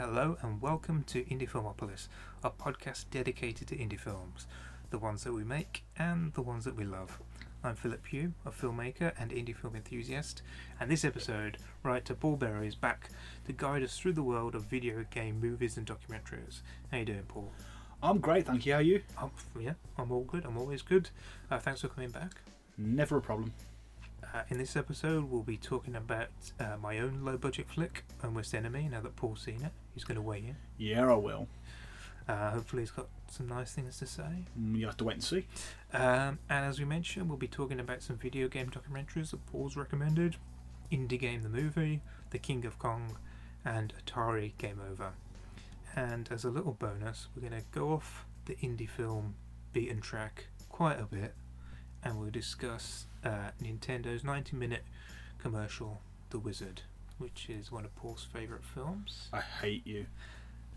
[0.00, 2.08] Hello and welcome to IndiePhilmopolis,
[2.42, 4.46] a podcast dedicated to indie films,
[4.88, 7.20] the ones that we make and the ones that we love.
[7.62, 10.40] I'm Philip Pugh, a filmmaker and indie film enthusiast,
[10.80, 13.10] and this episode, writer Paul Berrow is back
[13.44, 16.62] to guide us through the world of video game movies and documentaries.
[16.90, 17.52] How you doing, Paul?
[18.02, 18.72] I'm great, thank you.
[18.72, 19.02] How are you?
[19.20, 19.30] Oh,
[19.60, 20.46] yeah, I'm all good.
[20.46, 21.10] I'm always good.
[21.50, 22.40] Uh, thanks for coming back.
[22.78, 23.52] Never a problem.
[24.32, 28.32] Uh, in this episode, we'll be talking about uh, my own low budget flick, Own
[28.32, 29.72] Worst Enemy, now that Paul's seen it.
[29.94, 30.56] He's going to weigh in.
[30.78, 31.48] Yeah, I will.
[32.28, 34.44] Uh, hopefully, he's got some nice things to say.
[34.58, 35.46] Mm, You have to wait and see.
[35.92, 39.76] Um, and as we mentioned, we'll be talking about some video game documentaries that Paul's
[39.76, 40.36] recommended
[40.92, 43.16] Indie Game the Movie, The King of Kong,
[43.64, 45.12] and Atari Game Over.
[45.96, 49.34] And as a little bonus, we're going to go off the indie film
[49.72, 51.34] beaten track quite a bit
[52.02, 54.84] and we'll discuss uh, Nintendo's 90 minute
[55.38, 56.00] commercial,
[56.30, 56.82] The Wizard,
[57.20, 59.28] which is one of Paul's favourite films.
[59.32, 60.06] I hate you.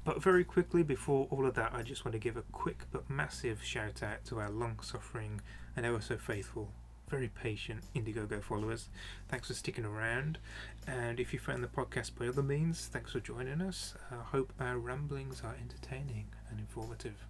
[0.03, 3.09] But very quickly, before all of that, I just want to give a quick but
[3.09, 5.39] massive shout out to our long suffering
[5.77, 6.69] and ever so faithful,
[7.09, 8.89] very patient Indiegogo followers.
[9.29, 10.39] Thanks for sticking around.
[10.85, 13.93] And if you found the podcast by other means, thanks for joining us.
[14.11, 17.25] I hope our ramblings are entertaining and informative.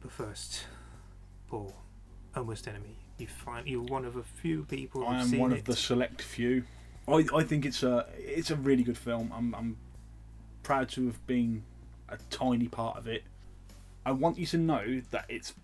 [0.00, 0.64] But first,
[1.48, 1.74] Paul,
[2.36, 2.96] Own Worst Enemy.
[3.18, 5.58] You find you're one of a few people I am seen one it.
[5.58, 6.64] of the select few.
[7.08, 9.32] I, I think it's a it's a really good film.
[9.34, 9.76] I'm I'm
[10.62, 11.64] proud to have been
[12.08, 13.24] a tiny part of it.
[14.04, 15.54] I want you to know that it's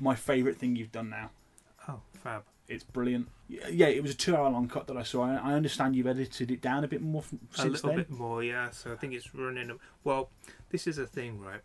[0.00, 1.30] my favourite thing you've done now.
[1.88, 2.44] Oh, fab.
[2.66, 3.28] It's brilliant.
[3.48, 5.24] Yeah, it was a two hour long cut that I saw.
[5.24, 7.98] I, I understand you've edited it down a bit more from, a little then.
[7.98, 8.70] bit more, yeah.
[8.70, 9.78] So I think it's running.
[10.02, 10.30] Well,
[10.70, 11.60] this is a thing, right?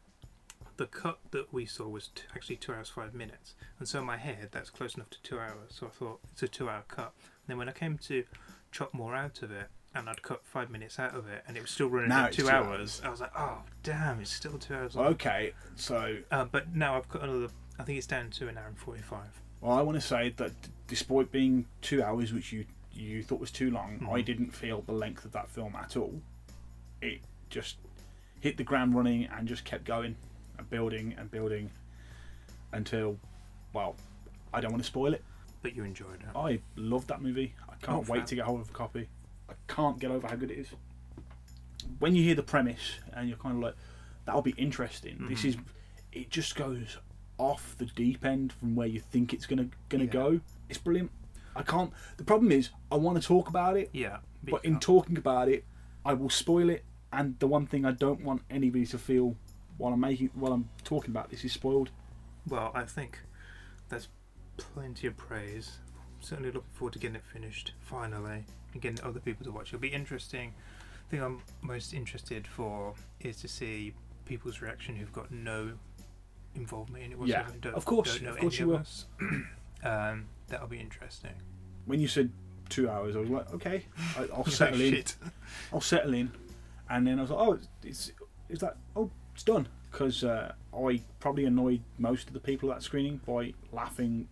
[0.75, 4.05] The cut that we saw was t- actually two hours five minutes, and so in
[4.05, 5.69] my head that's close enough to two hours.
[5.69, 7.13] So I thought it's a two-hour cut.
[7.23, 8.23] And then when I came to
[8.71, 11.61] chop more out of it, and I'd cut five minutes out of it, and it
[11.61, 14.31] was still running Now at it's two, two hours, I was like, oh damn, it's
[14.33, 14.95] still two hours.
[14.95, 15.07] long.
[15.07, 17.47] Okay, so Uh, but now I've cut another.
[17.79, 19.41] I think it's down to an hour and forty-five.
[19.61, 23.39] Well, I want to say that d- despite being two hours, which you you thought
[23.39, 24.25] was too long, I Mhm.
[24.25, 26.21] didn't feel the length of that film at all.
[27.01, 27.77] It just
[28.41, 30.17] hit the ground running and just kept going
[30.57, 31.71] and building and building
[32.73, 33.17] until,
[33.73, 33.95] well,
[34.53, 35.23] I don't want to spoil it.
[35.61, 36.35] But you enjoyed it.
[36.35, 37.53] I loved that movie.
[37.81, 39.07] Can't wait to get hold of a copy.
[39.49, 40.67] I can't get over how good it is.
[41.99, 43.75] When you hear the premise and you're kind of like,
[44.25, 45.25] that'll be interesting.
[45.29, 45.45] This Mhm.
[45.45, 45.57] is,
[46.11, 46.97] it just goes
[47.37, 50.09] off the deep end from where you think it's gonna gonna Yeah.
[50.11, 50.41] go.
[50.67, 51.11] It's brilliant.
[51.55, 51.91] I can't.
[52.17, 54.19] The problem is, I want to talk about it, Yeah.
[54.43, 55.65] but in talking about it,
[56.05, 56.85] I will spoil it.
[57.11, 59.35] And the one thing I don't want anybody to feel
[59.77, 61.89] while I'm making while I'm talking about this is spoiled.
[62.45, 63.19] Well, I think
[63.87, 64.09] there's
[64.57, 65.79] plenty of praise.
[66.29, 69.69] Certainly looking forward to getting it finished finally and getting other people to watch.
[69.69, 70.53] It'll be interesting.
[71.09, 73.93] The thing I'm most interested for is to see
[74.25, 75.71] people's reaction who've got no
[76.53, 77.59] involvement in it Yeah, whatsoever.
[77.61, 78.77] don't, of course, of course any you will.
[78.77, 79.05] us.
[79.83, 81.31] um, that'll be interesting.
[81.87, 82.31] When you said
[82.69, 83.85] two hours, I was like, okay,
[84.15, 84.93] I, I'll settle in.
[84.93, 85.15] Shit.
[85.73, 86.31] I'll settle in,
[86.91, 88.11] and then I was like, oh, it's, it's
[88.49, 92.77] is that oh, it's done because uh, I probably annoyed most of the people at
[92.77, 94.27] that screening by laughing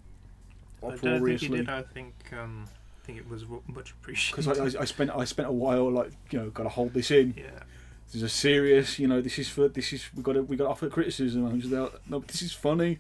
[0.84, 1.70] I don't think you did.
[1.70, 2.66] I think um,
[3.02, 4.46] I think it was much appreciated.
[4.46, 6.94] because I, I, I spent I spent a while like you know got to hold
[6.94, 7.34] this in.
[7.38, 7.64] yeah.
[8.08, 10.56] This is a serious, you know, this is for this is we got to we
[10.56, 11.46] got to offer criticism.
[11.46, 13.00] I was just no, this is funny.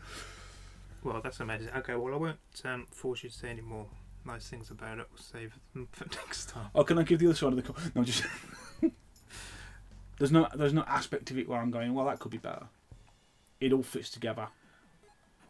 [1.01, 1.69] Well, that's amazing.
[1.77, 3.85] Okay, well, I won't um, force you to say any more
[4.25, 5.07] nice things about it.
[5.09, 6.67] We'll save them for next time.
[6.75, 7.91] Oh, can I give the other side of the coin?
[7.95, 8.25] No, just
[10.17, 11.93] there's no there's no aspect of it where I'm going.
[11.93, 12.65] Well, that could be better.
[13.61, 14.49] It all fits together.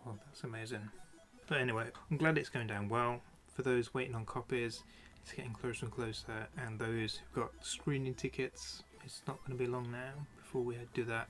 [0.05, 0.89] Well, that's amazing.
[1.47, 3.21] But anyway, I'm glad it's going down well.
[3.53, 4.83] For those waiting on copies,
[5.21, 6.47] it's getting closer and closer.
[6.57, 10.77] And those who've got screening tickets, it's not going to be long now before we
[10.93, 11.27] do that.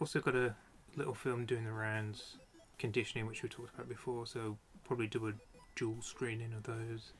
[0.00, 0.54] Also got a
[0.96, 2.36] little film doing the rounds,
[2.78, 4.26] conditioning, which we talked about before.
[4.26, 5.32] So probably do a
[5.76, 7.12] dual screening of those.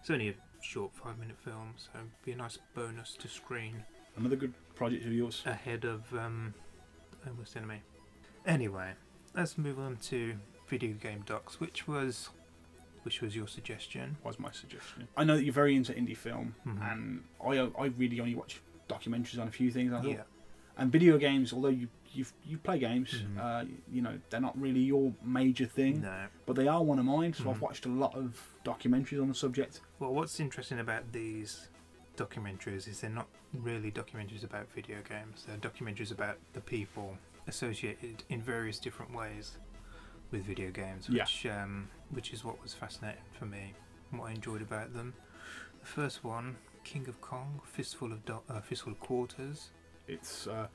[0.00, 3.84] It's only a short five minute film, so it'd be a nice bonus to screen
[4.16, 5.42] Another good project of yours.
[5.46, 6.54] ahead of um,
[7.26, 7.82] Own Worst Enemy.
[8.46, 8.92] Anyway,
[9.36, 10.34] let's move on to
[10.68, 12.30] video game docs, which was
[13.04, 14.16] which was your suggestion.
[14.22, 15.08] was my suggestion.
[15.16, 16.92] I know that you're very into indie film, Mhm.
[16.92, 19.92] and I I really only watch documentaries on a few things.
[19.92, 20.10] I thought.
[20.10, 20.22] Yeah,
[20.76, 23.38] And video games, although you you you play games, Mhm.
[23.38, 26.26] uh, you know they're not really your major thing, no.
[26.46, 27.32] but they are one of mine.
[27.34, 27.60] So I've Mhm.
[27.60, 28.28] watched a lot of
[28.64, 29.80] documentaries on the subject.
[29.98, 31.68] Well, what's interesting about these
[32.16, 35.44] documentaries is they're not really documentaries about video games.
[35.46, 39.56] They're documentaries about the people associated in various different ways
[40.30, 41.22] with video games, Yeah.
[41.24, 43.74] which um, which is what was fascinating for me.
[44.10, 45.14] and What I enjoyed about them.
[45.80, 49.70] The first one, King of Kong, Fistful of Do- uh, Fistful of Quarters,
[50.06, 50.68] It's uh,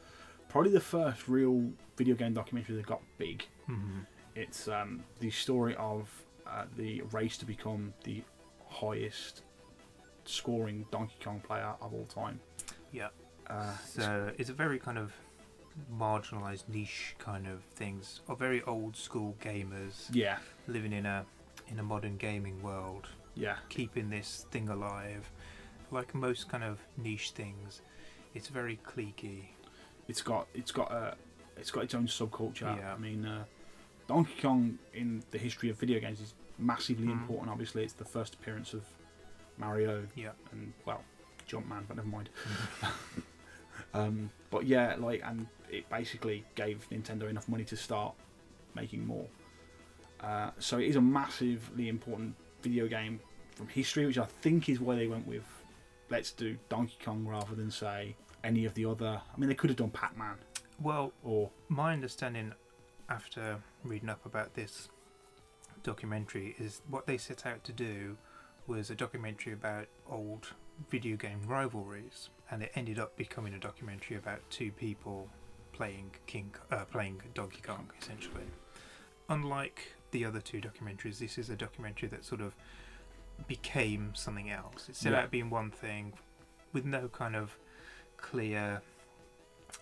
[0.49, 3.45] probably the first real video game documentary that got big.
[3.65, 4.01] hmm
[4.35, 6.09] It's um, the story of
[6.47, 8.23] uh, the race to become the
[8.67, 9.41] highest
[10.25, 12.39] scoring Donkey Kong player of all time.
[12.91, 13.09] Yeah.
[13.47, 15.11] Uh, So it's a very kind of
[15.91, 20.37] marginalized niche kind of things, or very old school gamers yeah,
[20.67, 21.25] living in a
[21.67, 25.31] in a modern gaming world, yeah, keeping this thing alive.
[25.91, 27.81] Like most kind of niche things,
[28.33, 29.45] it's very cliquey.
[30.07, 31.15] it's got it's got a
[31.57, 32.75] it's got its own subculture.
[32.77, 32.93] Yeah.
[32.93, 33.43] I mean, uh,
[34.07, 37.11] Donkey Kong in the history of video games is massively Mm.
[37.21, 37.49] important.
[37.49, 38.83] Obviously, it's the first appearance of
[39.57, 40.31] Mario Yeah.
[40.51, 41.03] and well,
[41.47, 42.29] Jumpman, but never mind.
[43.93, 48.13] Um, but yeah, like, and it basically gave Nintendo enough money to start
[48.75, 49.27] making more.
[50.19, 53.19] Uh, so it is a massively important video game
[53.55, 55.43] from history, which I think is why they went with
[56.09, 59.19] let's do Donkey Kong rather than say any of the other.
[59.33, 60.35] I mean, they could have done Pac-Man
[60.79, 62.53] Well, or my understanding
[63.09, 64.89] after reading up about this
[65.81, 68.17] documentary is what they set out to do
[68.67, 70.47] was a documentary about old
[70.89, 75.27] video game rivalries and it ended up becoming a documentary about two people
[75.71, 78.43] playing king uh, playing donkey kong essentially
[79.29, 82.53] unlike the other two documentaries this is a documentary that sort of
[83.47, 85.21] became something else it set Yeah.
[85.21, 86.13] out being one thing
[86.73, 87.57] with no kind of
[88.17, 88.81] clear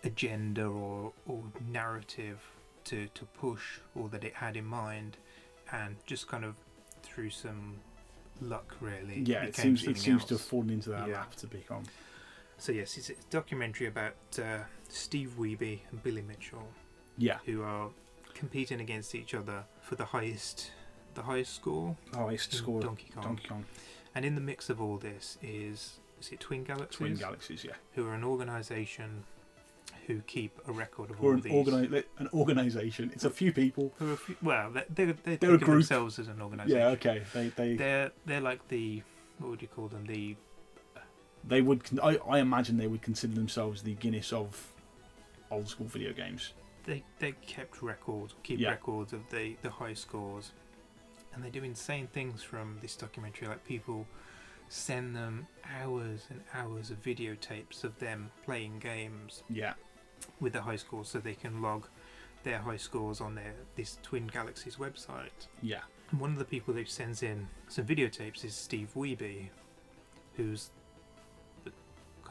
[0.05, 2.39] agenda or, or narrative
[2.85, 5.17] to, to push or that it had in mind
[5.73, 6.55] and just kind of
[7.03, 7.75] through some
[8.39, 11.15] luck really yeah, it seems it seems to have fallen into that Yeah.
[11.15, 11.83] lap to become.
[12.63, 16.67] So yes it's a documentary about uh, Steve Wiebe and Billy Mitchell
[17.17, 17.89] Yeah, who are
[18.33, 20.71] competing against each other for the highest
[21.15, 23.65] the highest score highest score Donkey Kong Donkey Kong
[24.15, 27.63] and in the mix of all this is is it Twin Galaxies Twin Galaxies.
[27.65, 29.23] Yeah, who are an organisation
[30.07, 33.11] who keep a record of or all an these organi- an organisation.
[33.13, 33.93] It's a few people.
[33.97, 35.67] who are a few, well they they, they They're a think of group.
[35.79, 37.23] themselves as an organisation Yeah, okay.
[37.33, 39.01] They they they're they're like the
[39.39, 40.35] what would you call them the
[41.43, 41.81] they would.
[42.01, 44.71] I, I imagine they would consider themselves the Guinness of
[45.49, 46.53] old school video games.
[46.85, 48.69] they they kept records keep Yeah.
[48.71, 50.51] records of the the high scores
[51.33, 54.05] and they do insane things from this documentary like people
[54.69, 55.45] send them
[55.81, 59.73] hours and hours of videotapes of them playing games Yeah,
[60.39, 61.87] with the high scores so they can log
[62.43, 66.73] their high scores on their this twin galaxies website yeah, and one of the people
[66.73, 69.49] who sends in some videotapes is steve Wiebe
[70.37, 70.69] who's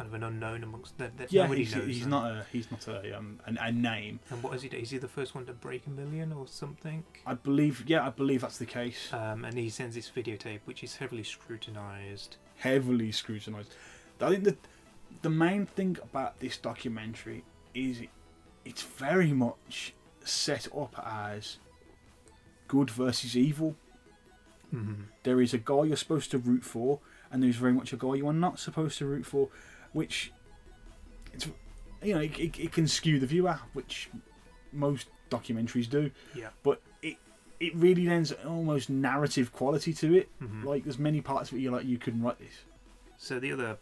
[0.00, 1.42] kind of an unknown amongst that, that yeah.
[1.42, 2.10] nobody He's, knows he's him.
[2.10, 4.18] not a he's not a um a, a name.
[4.30, 4.70] And what is he?
[4.70, 4.78] do?
[4.78, 7.04] Is he the first one to break a million or something?
[7.26, 7.84] I believe.
[7.86, 9.12] Yeah, I believe that's the case.
[9.12, 12.36] Um, and he sends this videotape, which is heavily scrutinized.
[12.56, 13.74] Heavily scrutinised.
[14.22, 14.58] I think that
[15.20, 17.44] the main thing about this documentary
[17.74, 18.08] is it,
[18.64, 19.92] it's very much
[20.24, 21.58] set up as
[22.68, 23.76] good versus evil.
[24.72, 25.02] Mm-hmm.
[25.24, 27.00] there is a guy you're supposed to root for,
[27.32, 29.48] and there's very much a guy you are not supposed to root for,
[29.92, 30.32] which
[31.32, 31.46] it's
[32.02, 34.08] you know it, it, it can skew the viewer, which
[34.72, 36.10] most documentaries do.
[36.34, 36.48] Yeah.
[36.62, 37.16] But it
[37.60, 40.28] it really lends almost narrative quality to it.
[40.40, 40.64] Mhm.
[40.64, 42.64] Like there's many parts of it you're like you couldn't write this.
[43.18, 43.78] So the other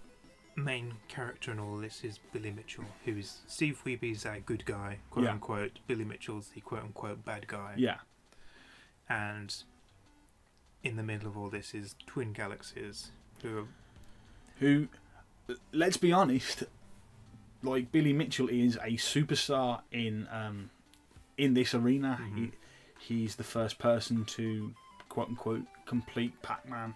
[0.57, 4.99] main character in all this is Billy Mitchell, who is Steve Wiebe's a good guy,
[5.11, 5.33] quote Yeah.
[5.33, 5.79] unquote.
[5.87, 7.75] Billy Mitchell's the quote unquote bad guy.
[7.77, 7.99] Yeah.
[9.09, 9.55] And
[10.83, 13.67] in the middle of all this is Twin Galaxies, who are
[14.59, 14.89] Who,
[15.73, 16.65] let's be honest,
[17.63, 20.71] like Billy Mitchell is a superstar in um
[21.37, 22.19] in this arena.
[22.21, 22.37] Mhm.
[22.99, 24.75] He, he's the first person to
[25.09, 26.95] quote unquote complete Pac-Man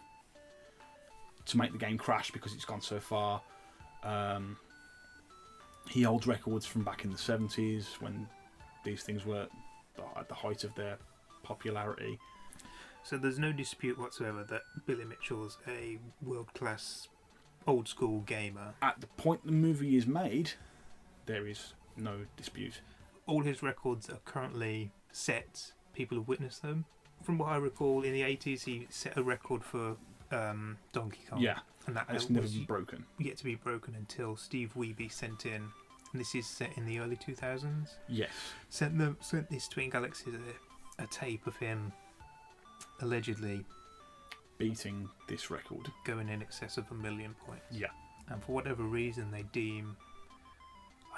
[1.47, 3.41] to make the game crash because it's gone so far.
[4.05, 4.57] Um,
[5.89, 8.29] he holds records from back in the 70s when
[8.85, 9.47] these things were
[10.17, 10.99] at the height of their
[11.43, 12.19] popularity.
[13.05, 17.09] So there's no dispute whatsoever that Billy Mitchell's a world class
[17.67, 18.75] old school gamer.
[18.83, 20.53] At the point the movie is made,
[21.27, 22.81] there is no dispute.
[23.27, 25.73] All his records are currently set.
[25.95, 26.85] People have witnessed them.
[27.23, 29.97] From what I recall, in the 80s, he set a record for
[30.33, 31.41] um, Donkey Kong.
[31.41, 33.05] Yeah, And that has never been broken.
[33.19, 35.63] yet to be broken until Steve Wiebe sent in,
[36.13, 38.31] and this is set in the early 2000s, Yes.
[38.71, 40.35] sent them sent this Twin Galaxies
[40.99, 41.93] a, a tape of him
[43.01, 43.65] allegedly
[44.69, 45.91] Beating this record.
[46.05, 47.65] going in excess of a million points.
[47.71, 47.89] Yeah.
[48.29, 49.97] and for whatever reason they deem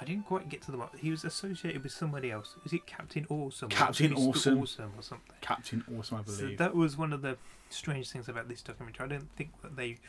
[0.01, 2.55] I didn't quite get to the he was associated with somebody else.
[2.65, 3.69] Is it Captain Awesome?
[3.69, 4.27] Captain Mr.
[4.27, 4.59] Awesome.
[4.61, 5.35] Awesome or something.
[5.39, 6.57] Captain Awesome, I So believe.
[6.57, 7.37] that was one of the
[7.69, 9.05] strange things about this documentary.
[9.05, 9.99] I don't think that they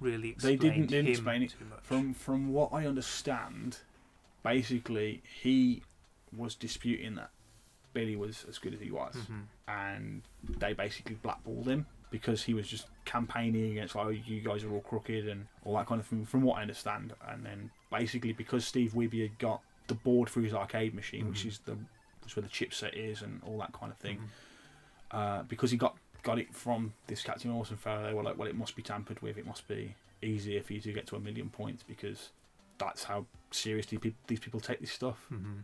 [0.00, 1.50] really They explained didn't- didn't him explain it.
[1.56, 1.78] too much.
[1.84, 3.80] From from what I understand,
[4.42, 5.82] basically he
[6.32, 7.30] was disputing that
[7.92, 9.44] Billy was as good as he was, Mhm.
[9.68, 14.64] and they basically blackballed him because he was just campaigning against like oh, you guys
[14.64, 16.24] are all crooked and all that kind of thing.
[16.24, 20.52] From what I understand, and then basically because Steve had got the board for his
[20.54, 21.48] arcade machine, which Mhm.
[21.48, 21.72] is the
[22.22, 24.18] which is where the chipset is and all that kind of thing.
[24.18, 24.28] Mhm.
[25.12, 28.48] Uh, because he got got it from this Captain Awesome fellow, they were like, well,
[28.48, 29.38] it must be tampered with.
[29.38, 32.30] It must be easier for you to get to a million points because
[32.78, 35.24] that's how seriously peop these people take this stuff.
[35.30, 35.62] Mhm.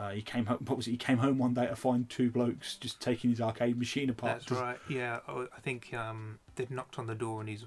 [0.00, 0.58] Uh, he came home.
[0.66, 0.92] What was it?
[0.92, 4.32] He came home one day to find two blokes just taking his arcade machine apart.
[4.38, 4.78] That's Just- right.
[4.88, 7.64] Yeah, oh, I think um, they'd knocked on the door and his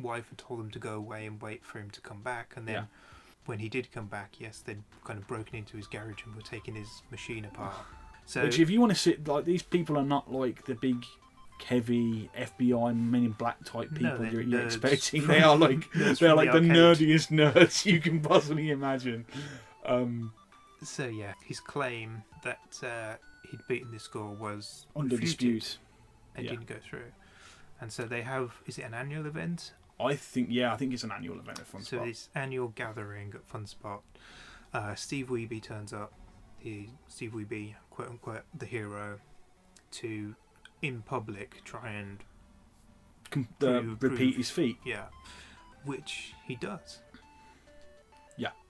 [0.00, 2.54] wife had told him to go away and wait for him to come back.
[2.56, 2.84] And then Yeah.
[3.44, 6.40] when he did come back, yes, they'd kind of broken into his garage and were
[6.42, 7.74] taking his machine apart.
[8.26, 11.04] So Which, if you want to sit like these people are not like the big,
[11.62, 15.26] heavy FBI Men in Black type people they're you're, you're expecting.
[15.26, 16.70] They are like they're like the, arcade.
[16.70, 19.26] nerdiest nerds you can possibly imagine.
[19.84, 20.32] Um,
[20.84, 23.16] So yeah, his claim that uh,
[23.50, 25.78] he'd beaten this score was under dispute.
[26.36, 26.50] and yeah.
[26.52, 27.12] didn't go through.
[27.80, 29.72] And so they have is it an annual event?
[30.00, 33.32] I think yeah, I think it's an annual event at Fun so this annual gathering
[33.34, 34.00] at Funspot,
[34.72, 36.12] uh, Steve Wiebe turns up.
[36.58, 39.20] He Steve Wiebe, quote unquote, the hero,
[39.92, 40.34] to
[40.82, 42.18] in public try and
[43.30, 44.76] Com- uh, repeat prove- his feat.
[44.84, 45.04] yeah,
[45.84, 47.00] which he does.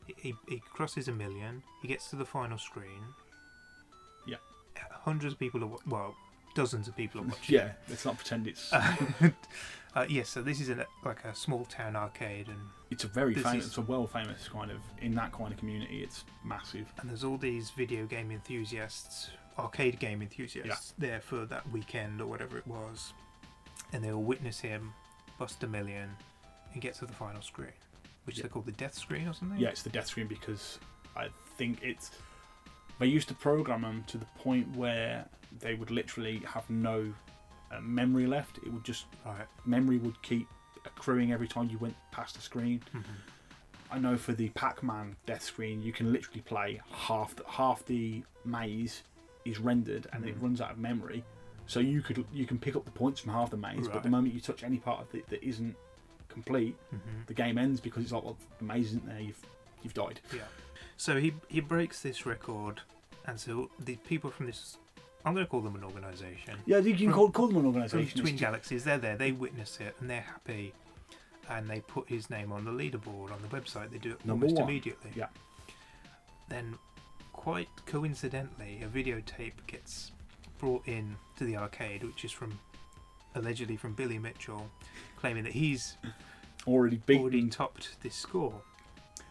[0.06, 0.14] Yeah.
[0.18, 1.62] He, he crosses a million.
[1.82, 3.02] He gets to the final screen.
[4.26, 4.37] Yeah.
[4.90, 6.14] Hundreds of people are wa- well,
[6.54, 7.54] dozens of people are watching.
[7.56, 8.73] Yeah, let's not pretend it's
[9.96, 12.58] Uh, yes, so this is a, like a small town arcade, and,
[12.90, 15.52] it's a very this famous, is- it's a well famous kind of in that kind
[15.52, 16.02] of community.
[16.02, 16.92] It's massive.
[16.99, 22.26] and there's all these video game enthusiasts, arcade game enthusiasts, there for that weekend or
[22.26, 23.12] whatever it was,
[23.92, 24.92] and they all witness him
[25.38, 26.11] bust a million
[26.73, 27.68] and get to the final screen,
[28.24, 28.44] which Yeah.
[28.44, 29.58] they call the death screen or something.
[29.58, 30.78] Yeah, it's the death screen because
[31.16, 32.10] I think it's
[32.98, 35.26] they used to program them to the point where
[35.60, 37.12] they would literally have no
[37.72, 38.58] uh, memory left.
[38.58, 39.46] It would just Right.
[39.64, 40.46] memory would keep
[40.84, 42.82] accruing every time you went past the screen.
[42.94, 43.02] Mhm.
[43.90, 48.22] I know for the Pac-Man death screen, you can literally play half the, half the
[48.44, 49.02] maze
[49.44, 50.42] is rendered and it Mhm.
[50.42, 51.24] runs out of memory.
[51.66, 54.08] So you could you can pick up the points from half the maze, but the
[54.10, 55.74] moment you touch any part of it that isn't
[56.34, 57.26] complete, Mhm.
[57.26, 59.20] the game ends because it's like well the maze isn't there.
[59.20, 59.42] You've
[59.82, 60.20] you've died.
[60.34, 60.42] Yeah.
[60.96, 62.82] So he he breaks this record,
[63.26, 64.76] and so the people from this,
[65.24, 66.58] I'm going to call them an organisation.
[66.66, 68.20] Yeah, you can From- call, call them an organisation.
[68.20, 70.72] Twin It's- Galaxies, they're there, they witness it, and they're happy,
[71.48, 73.90] and they put his name on the leaderboard on the website.
[73.90, 74.68] They do it Number almost one.
[74.70, 75.12] immediately.
[75.16, 75.28] Yeah.
[76.48, 76.78] Then,
[77.32, 80.12] quite coincidentally, a videotape gets
[80.58, 82.58] brought in to the arcade, which is from
[83.34, 84.70] allegedly from Billy Mitchell,
[85.16, 85.96] claiming that he's
[86.66, 87.22] already beaten.
[87.22, 88.60] already topped this score.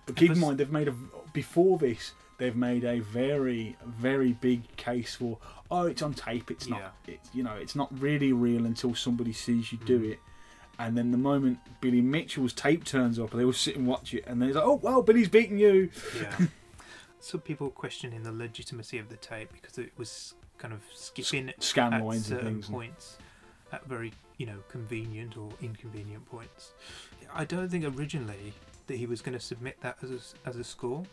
[0.06, 0.96] but keep in mind, they've made a
[1.34, 2.12] before this.
[2.38, 5.38] They've made a very, very big case for.
[5.72, 6.52] Oh, it's on tape.
[6.52, 6.78] It's Yeah.
[6.80, 6.96] not.
[7.08, 10.12] It's you know, it's not really real until somebody sees you do Mhm.
[10.14, 10.20] it.
[10.80, 14.26] And then the moment Billy Mitchell's tape turns up, they all sit and watch it,
[14.28, 16.38] and they're like, "Oh, well, Billy's beating you." Yeah.
[17.20, 21.94] Some people questioning the legitimacy of the tape because it was kind of skipping Scan
[21.94, 22.66] at lines and certain things.
[22.68, 23.18] and- points
[23.74, 26.72] at very you know convenient or inconvenient points.
[27.34, 28.54] I don't think originally
[28.88, 31.04] that he was going to submit that as a, as a score,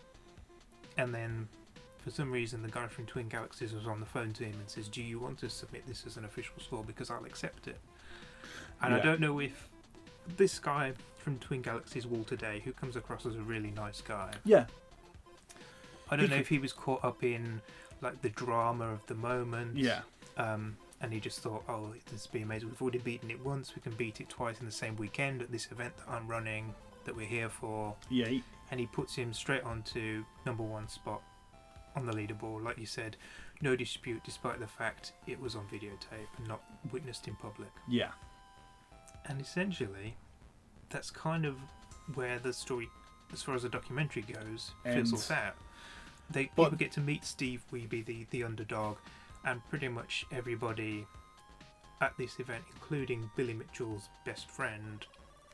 [0.96, 1.48] and then
[2.04, 4.68] for some reason the guy from Twin Galaxies was on the phone to him and
[4.68, 6.84] says, "Do you want to submit this as an official score?
[6.84, 7.78] Because I'll accept it."
[8.82, 9.68] And I don't know if
[10.36, 14.32] this guy from Twin Galaxies, Walter Day, who comes across as a really nice guy,
[14.44, 14.64] Yeah,
[16.10, 17.60] I don't He know could- if he was caught up in
[18.00, 19.76] like the drama of the moment.
[19.76, 20.00] yeah,
[20.38, 22.68] Um, and he just thought, oh, this would be amazing.
[22.68, 23.74] We've already beaten it once.
[23.74, 26.74] We can beat it twice in the same weekend at this event that I'm running,
[27.04, 27.94] that we're here for.
[28.10, 28.26] yeah.
[28.26, 31.22] he- And he puts him straight onto number one spot
[31.96, 32.62] on the leaderboard.
[32.62, 33.16] Like you said,
[33.62, 37.70] no dispute, despite the fact it was on videotape and not witnessed in public.
[37.88, 38.10] yeah.
[39.26, 40.16] And essentially,
[40.88, 41.56] that's kind of
[42.14, 42.88] where the story,
[43.32, 45.56] as far as the documentary goes, fizzles out.
[46.30, 48.96] They But- people get to meet Steve Wiebe, the, the underdog,
[49.44, 51.06] and pretty much everybody
[52.00, 55.04] at this event, including Billy Mitchell's best friend,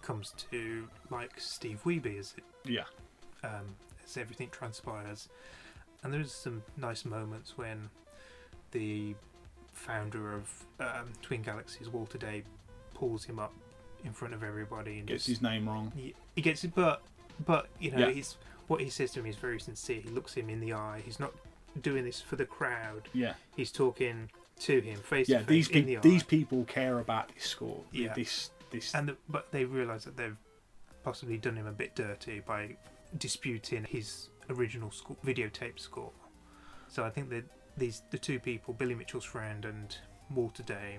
[0.02, 2.84] comes to like Steve Wiebe as it Yeah,
[3.42, 3.74] um,
[4.04, 5.28] as everything transpires.
[6.02, 7.88] And there's some nice moments when
[8.70, 9.14] the
[9.72, 10.48] founder of
[10.80, 12.44] um, Twin Galaxies, Walter Day,
[12.94, 13.52] pulls him up
[14.04, 15.92] in front of everybody and gets just, his name wrong.
[15.96, 17.02] he, he gets it, but
[17.44, 18.10] but you know Yeah.
[18.10, 18.36] he's
[18.68, 20.00] what he says to him is very sincere.
[20.00, 21.02] He looks him in the eye.
[21.04, 21.32] He's not
[21.82, 23.08] doing this for the crowd.
[23.12, 24.30] Yeah, He's talking
[24.60, 25.40] to him face yeah.
[25.40, 27.82] to These face in the these people care about this score.
[27.92, 28.14] Yeah.
[28.14, 28.94] This, this.
[28.94, 30.36] and the, but they realise that they've
[31.04, 32.76] possibly done him a bit dirty by
[33.18, 34.90] disputing his original
[35.24, 36.10] videotape score.
[36.88, 37.44] So I think that
[37.76, 39.96] these the two people, Billy Mitchell's friend and
[40.34, 40.98] Walter Day,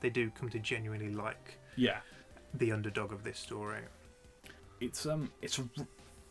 [0.00, 1.98] they do come to genuinely like Yeah,
[2.54, 3.80] the underdog of this story.
[4.80, 5.86] it's um, it's a r-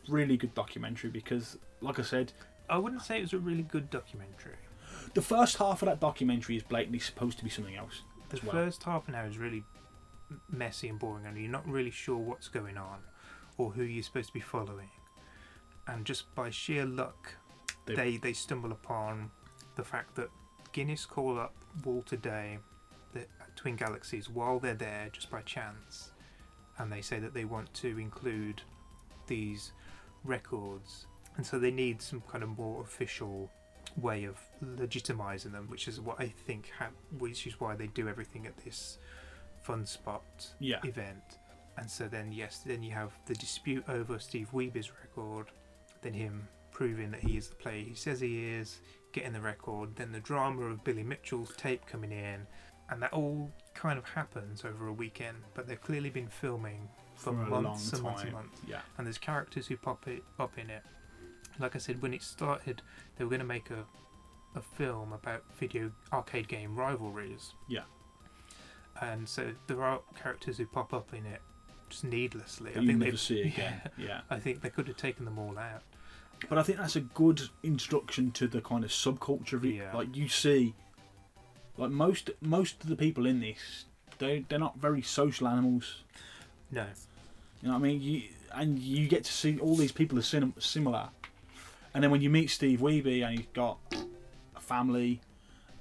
[0.08, 2.32] really good documentary because, like I said,
[2.70, 4.56] I wouldn't say it was a really good documentary.
[5.14, 8.02] the first half of that documentary is blatantly supposed to be something else.
[8.30, 8.52] The as well.
[8.52, 9.64] first half an hour is really
[10.50, 12.98] messy and boring, and you're not really sure what's going on
[13.56, 14.90] or who you're supposed to be following.
[15.86, 17.34] And just by sheer luck,
[17.86, 19.30] They- they they stumble upon
[19.76, 20.30] the fact that
[20.72, 22.58] Guinness call up Walter Day,
[23.12, 26.12] the Twin Galaxies, while they're there just by chance,
[26.76, 28.62] and they say that they want to include
[29.26, 29.72] these
[30.24, 31.06] records,
[31.38, 33.50] and so they need some kind of more official
[33.96, 38.08] way of legitimizing them, which is what I think, ha- which is why they do
[38.08, 38.98] everything at this
[39.62, 40.24] fun spot
[40.58, 41.38] Yeah, event.
[41.78, 45.46] And so then, yes, then you have the dispute over Steve Wiebe's record,
[46.02, 48.80] then him proving that he is the player he says he is,
[49.12, 52.46] getting the record, then the drama of Billy Mitchell's tape coming in,
[52.90, 55.36] and that all kind of happens over a weekend.
[55.54, 59.18] But they've clearly been filming for, For months and months and months, yeah, and there's
[59.18, 60.82] characters who pop it up in it.
[61.58, 62.82] Like I said, when it started,
[63.16, 63.84] they were going to make a
[64.54, 67.52] a film about video arcade game rivalries.
[67.68, 67.82] Yeah.
[69.00, 71.40] And so there are characters who pop up in it
[71.90, 72.72] just needlessly.
[72.72, 73.80] that you never see again.
[73.96, 74.22] yeah.
[74.30, 75.82] I think they could have taken them all out.
[76.48, 79.74] But I think that's a good introduction to the kind of subculture of it.
[79.74, 79.94] Yeah.
[79.94, 80.74] Like you see,
[81.76, 83.84] like most most of the people in this,
[84.18, 86.02] they they're not very social animals.
[86.70, 86.86] No.
[87.60, 88.00] You know what I mean?
[88.00, 88.22] You
[88.54, 91.08] and you get to see all these people are sim- similar,
[91.94, 93.78] and then when you meet Steve Wiebe and he's got
[94.56, 95.20] a family,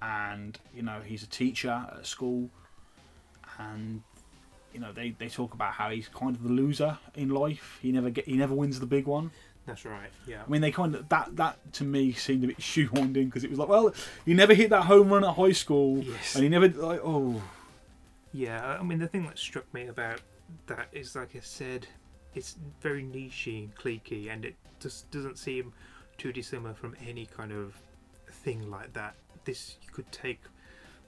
[0.01, 2.49] and you know he's a teacher at a school,
[3.59, 4.01] and
[4.73, 7.79] you know they, they talk about how he's kind of the loser in life.
[7.81, 9.31] He never get he never wins the big one.
[9.65, 10.09] That's right.
[10.25, 10.43] Yeah.
[10.47, 13.43] I mean, they kind of that that to me seemed a bit shoehorned in because
[13.43, 13.93] it was like, well,
[14.25, 16.35] you never hit that home run at high school, Yes.
[16.35, 17.41] and he never like, oh,
[18.31, 20.21] Yeah, I mean the thing that struck me about
[20.67, 21.85] that is, like I said,
[22.33, 25.73] it's very nichey and cliquey, and it just doesn't seem
[26.17, 27.75] too dissimilar from any kind of
[28.29, 29.15] thing like that.
[29.45, 30.41] This you could take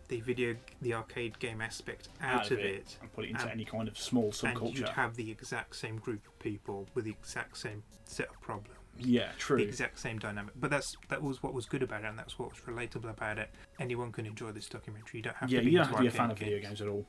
[0.08, 3.66] the video, the arcade game aspect out, of it, and put it into and- any
[3.66, 4.90] kind of small and you'd subculture.
[4.94, 8.76] have the exact same group of people with the exact same set of problems.
[9.02, 9.58] Yeah, true.
[9.58, 10.54] the exact same dynamic.
[10.60, 13.38] But that's that was what was good about it, and that's what was relatable about
[13.38, 13.50] it.
[13.80, 15.20] Anyone can enjoy this documentary.
[15.20, 16.32] You don't have Yeah, to be you don't into have to be a arcade fan
[16.32, 17.06] of video games at all.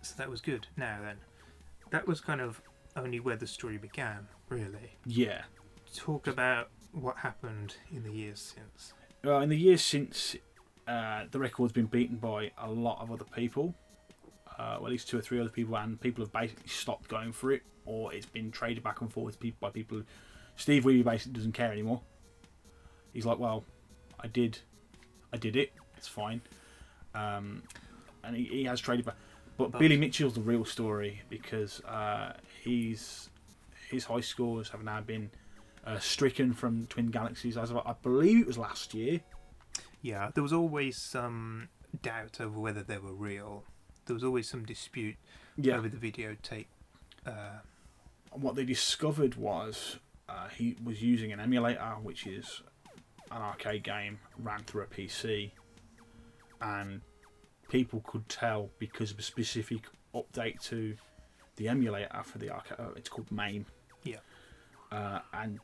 [0.00, 0.66] So that was good.
[0.76, 1.18] Now then,
[1.90, 2.60] that was kind of
[2.96, 4.96] only where the story began, really.
[5.06, 5.42] Yeah.
[5.94, 8.92] Talk about what happened in the years since.
[9.24, 10.36] Well, in the years since,
[10.86, 13.74] uh, the record's been beaten by a lot of other people.
[14.58, 17.32] Uh, well, at least two or three other people, and people have basically stopped going
[17.32, 20.02] for it, or it's been traded back and forth by people.
[20.56, 22.00] Steve Wiebe basically doesn't care anymore.
[23.12, 23.64] He's like, well,
[24.20, 24.58] I did,
[25.32, 25.72] I did it.
[25.96, 26.42] It's fine.
[27.14, 27.62] Um,
[28.24, 29.16] and he, he has traded back.
[29.56, 33.30] But, But- Billy Mitchell's the real story because uh, he's
[33.90, 35.30] his high scores have now been
[35.86, 39.20] uh, stricken from Twin Galaxies as of, I believe it was last year.
[40.00, 41.68] Yeah, there was always some
[42.02, 43.64] doubt over whether they were real.
[44.06, 45.16] There was always some dispute
[45.56, 45.76] Yeah.
[45.76, 46.66] over the videotape.
[47.26, 47.58] Uh,
[48.32, 52.62] what they discovered was uh, he was using an emulator, which is
[53.30, 55.52] an arcade game ran through a PC,
[56.60, 57.00] and
[57.68, 59.82] people could tell because of a specific
[60.14, 60.94] update to
[61.56, 62.78] the emulator for the arcade.
[62.78, 63.66] Uh, it's called MAME.
[64.04, 64.16] Yeah.
[64.92, 65.58] Uh, and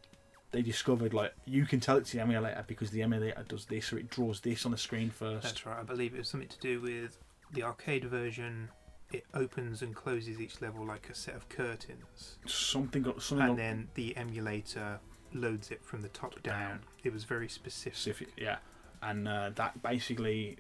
[0.51, 3.99] they discovered like you can tell it's the emulator because the emulator does this or
[3.99, 5.43] it draws this on the screen first.
[5.45, 5.79] that's right.
[5.79, 7.19] I believe it was something to do with
[7.53, 8.71] the arcade version.
[9.13, 12.39] It opens and closes each level like a set of curtains.
[12.47, 14.99] Something got something and got then the emulator
[15.35, 16.61] loads it from the top down.
[16.61, 16.81] Down.
[17.05, 17.97] It was very specific.
[17.99, 18.57] specific, yeah.
[19.03, 20.57] And uh, that basically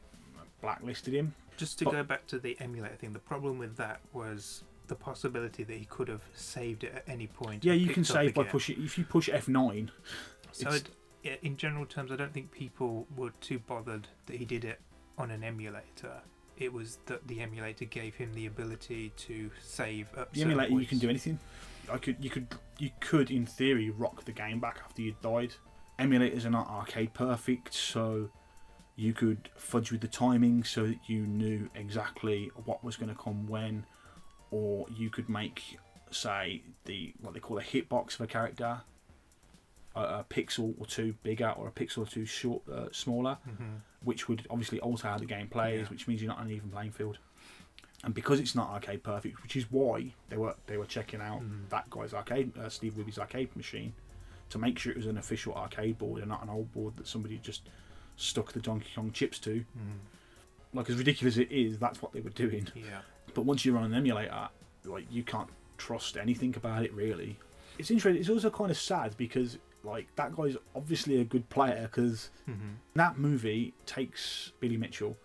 [0.60, 1.34] blacklisted him.
[1.56, 4.94] Just to But- go back to the emulator thing, the problem with that was the
[4.94, 7.64] possibility that he could have saved it at any point.
[7.64, 8.82] Yeah, you can save by pushing.
[8.82, 9.90] If you push F9,
[10.50, 10.82] So, it's-
[11.24, 14.80] I'd- in general terms, I don't think people were too bothered that he did it
[15.18, 16.22] on an emulator.
[16.56, 20.32] It was that the emulator gave him the ability to save up.
[20.32, 21.38] the emulator you can do anything.
[21.90, 22.46] I could, you could,
[22.78, 25.54] you could in theory rock the game back after you died.
[25.98, 28.30] Emulators are not arcade perfect, so
[28.96, 33.14] you could fudge with the timing so that you knew exactly what was going to
[33.20, 33.84] come when,
[34.50, 35.78] or you could make,
[36.10, 38.80] say, the what they call a hitbox of a character,
[39.94, 43.38] a, a pixel or two bigger or a pixel or two short, uh, smaller.
[43.48, 43.80] Mhm.
[44.04, 45.88] which would obviously alter how the game plays, Yeah.
[45.88, 47.18] which means you're not on an even playing field.
[48.04, 51.40] And because it's not arcade perfect, which is why they were they were checking out
[51.42, 51.68] Mhm.
[51.70, 53.92] that guy's arcade, uh, Steve Wiebe's arcade machine,
[54.50, 57.08] to make sure it was an official arcade board and not an old board that
[57.08, 57.68] somebody just
[58.16, 59.64] stuck the Donkey Kong chips to.
[59.76, 59.98] Mm.
[60.72, 62.68] Like as ridiculous as it is, that's what they were doing.
[62.76, 63.00] Yeah.
[63.38, 64.48] But once you run an emulator,
[64.84, 67.38] like you can't trust anything about it really.
[67.78, 68.20] It's interesting.
[68.20, 72.74] It's also kind of sad because like that guy's obviously a good player because hmm
[72.94, 75.16] that movie takes Billy Mitchell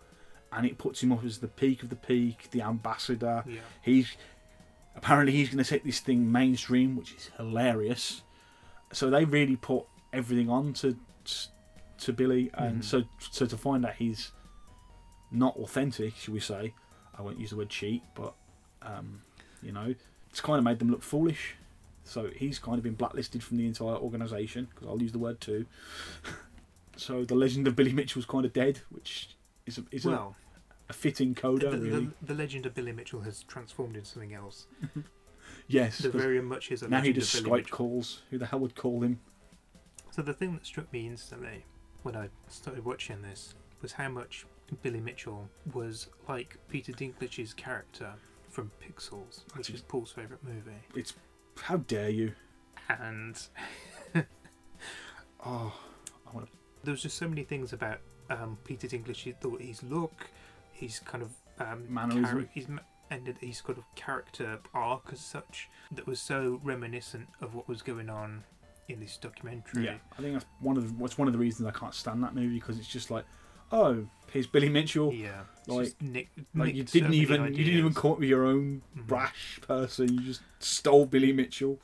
[0.52, 3.42] and it puts him up as the peak of the peak, the ambassador.
[3.48, 3.62] Yeah.
[3.82, 4.16] He's
[4.94, 8.22] apparently he's going to take this thing mainstream, which is hilarious.
[8.92, 10.96] So they really put everything on to
[11.98, 12.84] to Billy, and Mhm.
[12.84, 14.30] so so to find out he's
[15.32, 16.74] not authentic, should we say?
[17.18, 18.34] I won't use the word cheat, but
[18.82, 19.22] um,
[19.62, 19.94] you know,
[20.30, 21.54] it's kind of made them look foolish.
[22.04, 25.40] So he's kind of been blacklisted from the entire organisation because I'll use the word
[25.40, 25.64] too.
[26.96, 29.30] so the legend of Billy Mitchell Mitchell's kind of dead, which
[29.66, 30.36] is a, is Well,
[30.88, 32.10] a fitting coda, the, really.
[32.20, 34.66] the, the legend of Billy Mitchell has transformed into something else.
[35.66, 37.76] yes, There 'cause very much is a now he of Skype Mitchell.
[37.76, 38.22] calls.
[38.30, 39.20] Who the hell would call him?
[40.10, 41.64] So the thing that struck me instantly
[42.02, 44.44] when I started watching this was how much
[44.82, 48.12] Billy Mitchell was like Peter Dinklage's character
[48.50, 50.78] from Pixels, which is Paul's favourite movie.
[50.94, 51.14] It's
[51.62, 52.32] how dare you?
[52.88, 53.36] And
[55.46, 55.72] Oh,
[56.26, 56.52] I want to.
[56.84, 57.98] there was just so many things about
[58.30, 59.36] um, Peter Dinklage.
[59.40, 60.28] Thought his look,
[60.72, 62.24] his kind of um, Mannerism.
[62.24, 67.28] chara- his ma- and his kind of character arc as such that was so reminiscent
[67.42, 68.42] of what was going on
[68.88, 69.84] in this documentary.
[69.84, 72.22] Yeah, I think that's one of the, what's one of the reasons I can't stand
[72.24, 73.24] that movie because it's just like,
[73.72, 75.12] oh, here's Billy Mitchell.
[75.12, 77.96] Yeah, Like- nick, Like you didn't many even you didn't even ideas.
[77.98, 79.06] come up with your own Mhm.
[79.06, 80.12] brash person.
[80.14, 81.80] You just stole Billy Mitchell.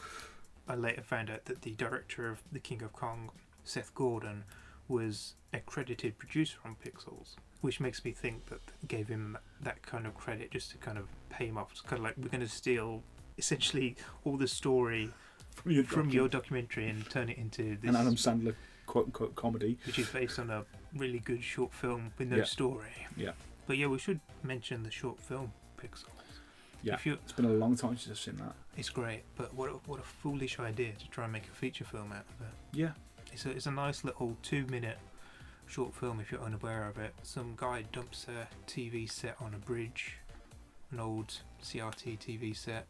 [0.68, 3.30] I later found out that the director of The King of Kong,
[3.64, 4.44] Seth Gordon,
[4.88, 10.06] was a credited producer on Pixels, which makes me think that gave him that kind
[10.06, 11.72] of credit just to kind of pay him off.
[11.72, 13.02] It's kind of like we're going to steal
[13.38, 15.12] essentially all the story
[15.54, 18.54] From your, from docu- your documentary and turn it into this, an Adam Sandler
[18.90, 19.78] quote unquote comedy.
[19.86, 20.64] which is based on a
[20.96, 22.44] really good short film with no Yeah.
[22.44, 23.06] story.
[23.16, 23.32] Yeah.
[23.68, 26.06] But yeah, we should mention the short film Pixels.
[26.82, 26.96] Yeah.
[27.04, 28.54] It's been a long time since I've seen that.
[28.76, 31.84] it's great, but what a, what a foolish idea to try and make a feature
[31.84, 32.52] film out of it.
[32.72, 32.92] Yeah,
[33.32, 34.98] It's a, it's a nice little two minute
[35.66, 37.14] short film if you're unaware of it.
[37.22, 40.16] Some guy dumps a TV set on a bridge,
[40.90, 42.86] an old CRT TV set.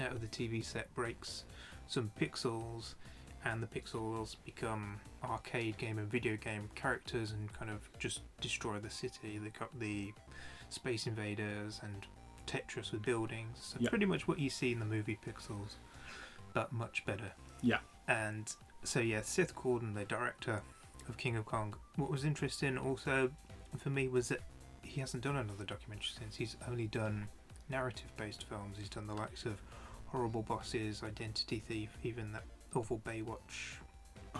[0.00, 1.44] Out of the TV set breaks
[1.86, 2.94] some pixels,
[3.44, 8.78] and the pixels become arcade game and video game characters and kind of just destroy
[8.78, 9.40] the city.
[9.58, 10.12] Got the
[10.70, 12.06] Space Invaders and
[12.46, 13.58] Tetris with buildings.
[13.60, 13.90] So Yeah.
[13.90, 15.74] pretty much what you see in the movie Pixels,
[16.52, 17.32] but much better.
[17.62, 17.78] Yeah.
[18.08, 20.62] And so yeah, Seth Gordon, the director
[21.08, 21.74] of King of Kong.
[21.96, 23.30] What was interesting also
[23.78, 24.40] for me was that
[24.82, 26.36] he hasn't done another documentary since.
[26.36, 27.28] He's only done
[27.68, 28.76] narrative-based films.
[28.78, 29.60] He's done the likes of
[30.06, 32.44] Horrible Bosses, Identity Thief, even that
[32.76, 33.76] awful Baywatch.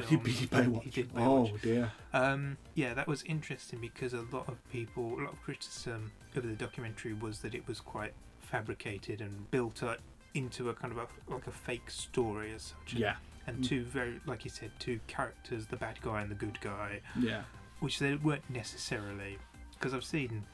[0.08, 0.24] he film.
[0.24, 0.92] He Baywatch.
[0.92, 1.92] did Oh dear.
[2.12, 6.46] Um, yeah, that was interesting because a lot of people, a lot of criticism over
[6.46, 9.98] the documentary was that it was quite fabricated and built up
[10.34, 12.94] into a kind of a, like a fake story as such.
[12.94, 13.16] Yeah,
[13.46, 13.68] And Mm.
[13.68, 17.42] two very, like you said, two characters, the bad guy and the good guy, yeah.
[17.80, 19.38] which they weren't necessarily.
[19.72, 20.44] Because I've seen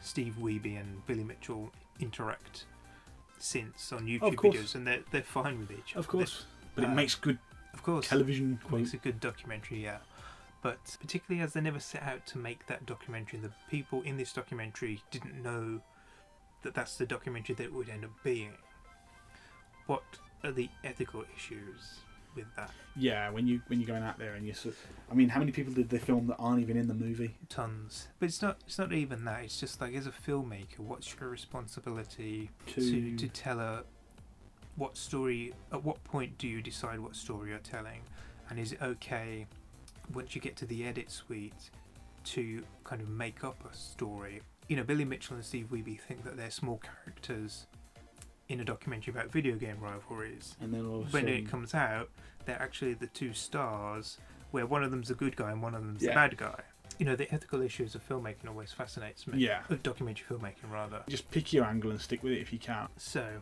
[0.00, 2.64] Steve Wiebe and Billy Mitchell interact
[3.38, 6.00] since on YouTube videos, and they're they're fine with each other.
[6.00, 6.44] Of course,
[6.80, 7.38] but it makes good
[7.72, 8.58] of course, television.
[8.64, 8.80] Quote.
[8.80, 9.98] makes a good documentary, yeah.
[10.62, 14.32] But particularly as they never set out to make that documentary, the people in this
[14.32, 15.80] documentary didn't know
[16.62, 18.52] that that's the documentary that it would end up being.
[19.86, 20.02] What
[20.44, 22.00] are the ethical issues
[22.36, 22.70] with that?
[22.96, 24.74] Yeah, when you when you're going out there and you, sort
[25.10, 27.36] I mean, how many people did they film that aren't even in the movie?
[27.48, 28.58] Tons, but it's not.
[28.66, 29.44] It's not even that.
[29.44, 33.84] It's just like as a filmmaker, what's your responsibility To, to to tell a
[34.80, 35.52] what story?
[35.72, 38.00] At what point do you decide what story you're telling?
[38.48, 39.46] And is it okay
[40.14, 41.70] once you get to the edit suite
[42.24, 44.40] to kind of make up a story?
[44.68, 47.66] You know, Billy Mitchell and Steve Wiebe think that they're small characters
[48.48, 50.56] in a documentary about video game rivalries.
[50.60, 52.08] and then all of a When sudden, it comes out,
[52.46, 54.18] they're actually the two stars,
[54.50, 56.10] where one of them's the good guy and one of them's Yeah.
[56.10, 56.60] the bad guy.
[56.98, 59.38] You know, the ethical issues of filmmaking always fascinates me.
[59.38, 61.02] yeah, Of documentary filmmaking, rather.
[61.08, 62.88] just pick your angle and stick with it if you can.
[62.96, 63.40] So,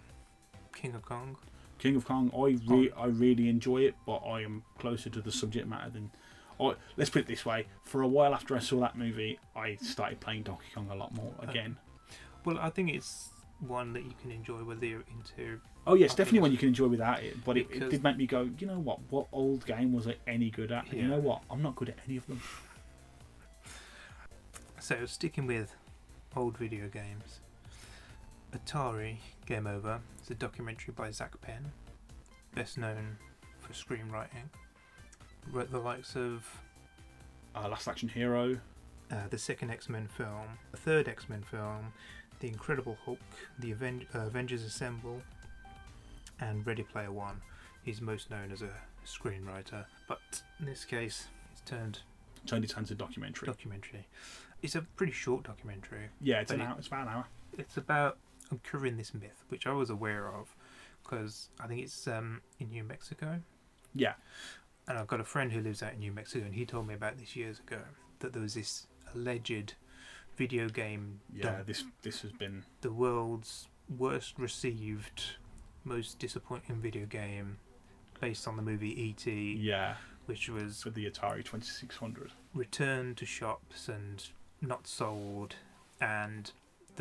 [0.81, 1.37] King of Kong.
[1.79, 5.33] King of Kong, I re- I really enjoy it, but I am closer to the
[5.33, 6.11] subject matter than.
[6.61, 9.77] I let's put it this way: for a while after I saw that movie, I
[9.77, 11.77] started playing Donkey Kong a lot more again.
[12.45, 15.61] Well, I think it's one that you can enjoy whether you're into.
[15.87, 18.17] Oh yes, I definitely one you can enjoy without it, but it, it did make
[18.17, 18.49] me go.
[18.59, 19.01] You know what?
[19.11, 20.91] What old game was I any good at?
[20.91, 21.43] And You know what?
[21.51, 22.41] I'm not good at any of them.
[24.81, 25.75] So, sticking with
[26.37, 27.41] old video games,
[28.55, 31.73] Atari Game Over is a documentary by Zak Penn,
[32.55, 33.17] best known
[33.61, 34.49] for screenwriting.
[35.51, 36.47] wrote the likes of
[37.55, 38.61] Uh, Last Action Hero.
[39.11, 41.93] uh, the second X Men film, the third X Men film,
[42.41, 43.19] The Incredible Hulk,
[43.59, 45.23] The Aven- uh, Avengers Assemble,
[46.41, 47.41] and Ready Player One.
[47.83, 48.71] He's most known as a
[49.07, 52.01] screenwriter, but in this case, it's turned
[52.47, 53.47] Turned it into a documentary.
[53.47, 54.07] documentary.
[54.63, 56.11] It's a pretty short documentary.
[56.21, 56.77] yeah, it's an it- hour.
[56.79, 57.27] It's about an hour.
[57.57, 58.19] It's about
[58.51, 60.55] uncovering this myth, which I was aware of,
[61.03, 63.41] because I think it's um, in New Mexico.
[63.95, 64.15] Yeah.
[64.87, 66.95] And I've got a friend who lives out in New Mexico, and he told me
[66.95, 67.81] about this years ago
[68.21, 69.75] that there was this alleged
[70.37, 75.23] video game Yeah, dump, this this has been the world's worst received,
[75.85, 77.59] most disappointing video game,
[78.21, 79.95] based on the movie E.T., yeah
[80.27, 82.33] which was for the Atari Twenty Six Hundred.
[82.55, 84.23] returned to shops and
[84.61, 85.55] not sold.
[86.03, 86.53] And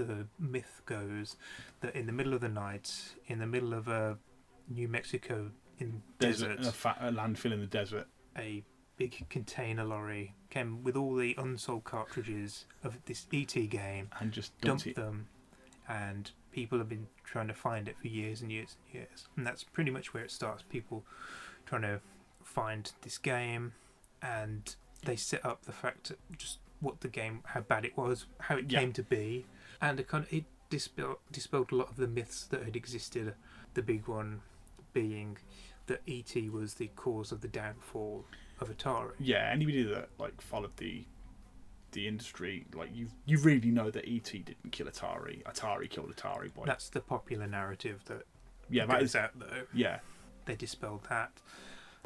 [0.03, 1.35] the myth goes
[1.81, 2.91] that in the middle of the night,
[3.27, 4.17] in the middle of a
[4.69, 8.07] New Mexico in Desert, desert, a, a landfill in the desert.
[8.37, 8.63] a
[8.97, 14.59] big container lorry came with all the unsold cartridges of this ET game, and just
[14.61, 14.95] dumped dumped it.
[14.95, 15.27] them,
[15.87, 19.27] and people have been trying to find it for years and years and years.
[19.35, 20.63] And that's pretty much where it starts.
[20.63, 21.05] People
[21.65, 22.01] trying to
[22.43, 23.73] find this game,
[24.21, 28.25] and they set up the fact that just what the game, how bad it was,
[28.41, 28.79] how it Yeah.
[28.79, 29.45] came to be,
[29.81, 33.33] and it kind of it dispelled, dispelled a lot of the myths that had existed.
[33.73, 34.41] The big one
[34.93, 35.37] being
[35.87, 38.25] that ET was the cause of the downfall
[38.59, 39.13] of Atari.
[39.19, 41.05] Yeah, anybody that like followed the
[41.93, 45.41] the industry, like you you really know that ET didn't kill Atari.
[45.43, 48.23] Atari killed Atari by That's the popular narrative that
[48.69, 49.63] yeah, that is out though.
[49.73, 49.99] yeah,
[50.45, 51.31] they dispelled that.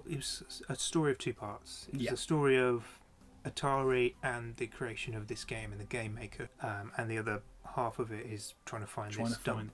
[0.09, 1.87] It was a story of two parts.
[1.89, 2.13] It was Yeah.
[2.13, 2.99] a story of
[3.45, 7.41] Atari and the creation of this game and the game maker, um, and the other
[7.75, 9.71] half of it is trying to find trying this to find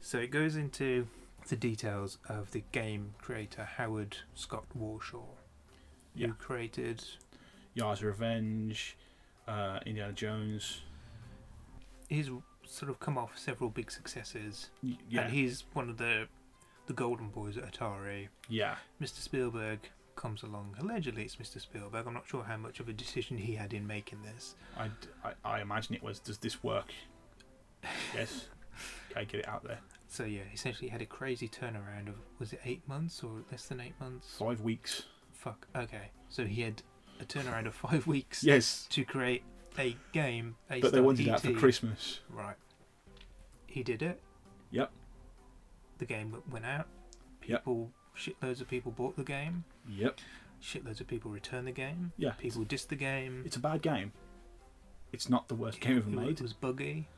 [0.00, 1.06] So it goes into
[1.48, 5.24] the details of the game creator Howard Scott Warshaw,
[6.14, 6.28] Yeah.
[6.28, 7.04] who created
[7.76, 8.96] Yars Revenge,
[9.46, 10.82] uh, Indiana Jones.
[12.08, 12.30] he's
[12.64, 16.28] sort of come off several big successes, Yeah, and he's one of the
[16.86, 18.28] the golden boys at Atari.
[18.48, 19.18] yeah, Mr.
[19.18, 19.80] Spielberg
[20.16, 20.74] comes along.
[20.80, 21.60] Allegedly, it's Mr.
[21.60, 22.06] Spielberg.
[22.06, 24.56] I'm not sure how much of a decision he had in making this.
[24.76, 24.90] I,
[25.24, 26.18] I, I imagine it was.
[26.18, 26.92] Does this work?
[28.14, 28.48] Yes.
[29.12, 29.78] okay, get it out there.
[30.08, 33.66] So yeah, essentially, he had a crazy turnaround of was it eight months or less
[33.66, 34.36] than eight months?
[34.38, 35.04] Five weeks.
[35.32, 35.66] Fuck.
[35.76, 36.82] Okay, so he had
[37.20, 39.42] a turnaround of five weeks Yes, to create
[39.78, 40.56] a game.
[40.68, 42.20] But they wanted that for Christmas.
[42.30, 42.56] Right.
[43.66, 44.20] He did it.
[44.70, 44.90] Yep.
[45.98, 46.86] The game went out.
[47.46, 47.62] Yep.
[48.16, 49.64] Shitloads of people bought the game.
[49.88, 50.18] Yep.
[50.62, 52.12] Shitloads of people returned the game.
[52.16, 52.32] Yeah.
[52.32, 53.42] People dissed the game.
[53.44, 54.12] It's a bad game.
[55.12, 56.40] It's not the worst game ever made.
[56.40, 57.08] It was buggy.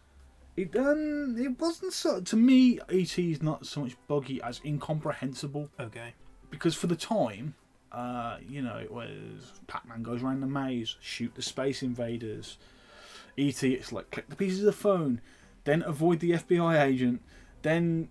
[0.56, 2.20] It um, it wasn't so.
[2.20, 5.70] To me, ET is not so much buggy as incomprehensible.
[5.78, 6.14] Okay.
[6.50, 7.54] Because for the time,
[7.92, 12.58] uh, you know, it was Pac-Man goes around the maze, shoot the space invaders.
[13.38, 15.20] ET, it's like click the pieces of the phone,
[15.64, 17.22] then avoid the FBI agent,
[17.62, 18.08] then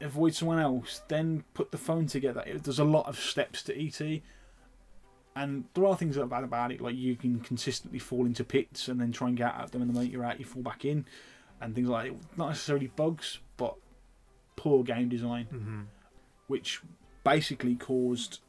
[0.00, 2.42] avoid someone else, then put the phone together.
[2.46, 4.22] It, there's a lot of steps to ET.
[5.36, 8.42] And there are things that are bad about it, like you can consistently fall into
[8.42, 10.44] pits and then try and get out of them, and the moment you're out, you
[10.44, 11.04] fall back in,
[11.60, 12.18] and things like that.
[12.36, 13.76] Not necessarily bugs, but
[14.56, 15.82] poor game design hmm
[16.48, 16.80] which
[17.24, 18.40] basically caused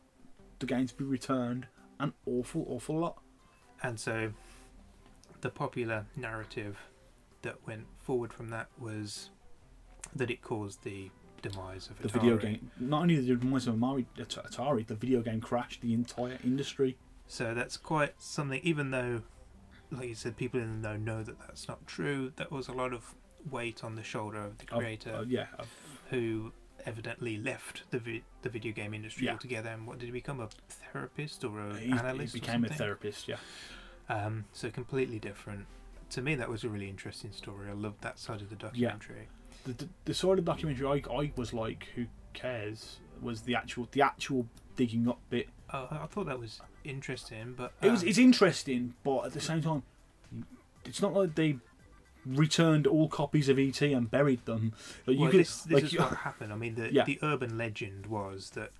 [0.57, 1.67] the game to be returned
[1.99, 3.21] an awful, awful lot.
[3.83, 4.33] And so,
[5.41, 6.77] the popular narrative
[7.43, 9.29] that went forward from that was
[10.15, 14.85] that it caused the demise of The video game, not only the demise of Atari,
[14.85, 16.97] the video game crashed the entire industry.
[17.27, 18.59] So that's quite something.
[18.63, 19.21] Even though,
[19.91, 22.31] like you said, people in the know know that that's not true.
[22.37, 23.15] That was a lot of
[23.49, 25.47] weight on the shoulder of the Of- creator, uh, yeah,
[26.09, 26.51] who
[26.85, 29.33] evidently left the vi- the video game industry Yeah.
[29.33, 29.69] altogether.
[29.69, 30.39] And what did he become?
[30.39, 32.35] A therapist or a he, he analyst?
[32.35, 33.27] or became a therapist.
[33.27, 33.37] Yeah,
[34.07, 35.67] Um, so completely different.
[36.11, 37.69] To me, that was a really interesting story.
[37.69, 39.27] I loved that side of the documentary.
[39.65, 42.97] The, the, the sort of documentary I, I was like, who cares?
[43.21, 44.45] Was the actual the actual
[44.75, 45.49] digging up bit.
[45.73, 49.41] Oh, I thought that was interesting, but It was um, it's interesting, but at the
[49.41, 49.83] same time,
[50.85, 51.57] it's not like they
[52.25, 54.73] returned all copies of ET and buried them.
[55.05, 56.53] Like you well, could, this, this like is what happened.
[56.53, 57.03] I mean, the Yeah.
[57.03, 58.71] the urban legend was that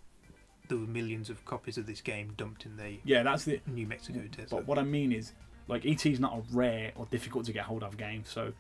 [0.70, 3.88] there were millions of copies of this game dumped in the yeah, that's the New
[3.88, 4.50] Mexico desert.
[4.50, 5.34] But what I mean is,
[5.68, 8.54] like, ET is not a rare or difficult to get hold of game, so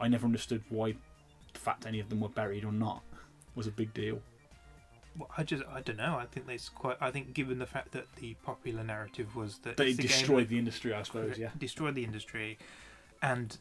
[0.00, 0.96] I never understood why
[1.52, 3.02] the fact any of them were buried or not
[3.54, 4.20] was a big deal.
[5.18, 6.16] Well, I just I don't know.
[6.18, 6.96] I think that's quite.
[7.00, 10.58] I think given the fact that the popular narrative was that they the destroyed the
[10.58, 11.38] industry, I suppose.
[11.38, 11.50] Yeah.
[11.58, 12.56] destroyed the industry,
[13.20, 13.58] and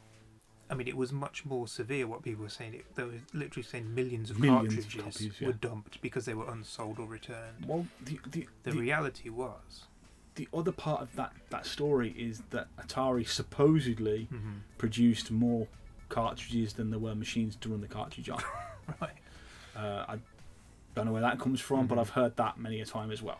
[0.70, 2.08] I mean it was much more severe.
[2.08, 5.42] What people were saying, it, they were literally saying millions of Millions of cartridges copies,
[5.42, 5.48] yeah.
[5.48, 7.66] were dumped because they were unsold or returned.
[7.68, 9.88] Well, the the, The the, reality was
[10.36, 15.68] the other part of that that story is that Atari supposedly hmm produced more
[16.12, 18.42] cartridges than there were machines to run the cartridge on.
[19.00, 19.12] Right.
[19.76, 20.18] Uh, I
[20.96, 22.02] don't know where that comes from, but Mhm.
[22.02, 23.40] I've heard that many a time as well,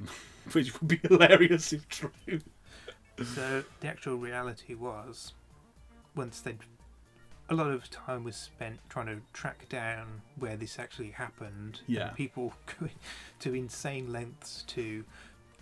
[0.00, 0.06] um,
[0.52, 2.10] which would be hilarious if true.
[3.34, 5.32] So the actual reality was,
[6.14, 6.56] once they,
[7.48, 11.80] a lot of time was spent trying to track down where this actually happened.
[11.88, 12.10] Yeah.
[12.10, 12.92] people going
[13.40, 15.02] to insane lengths to,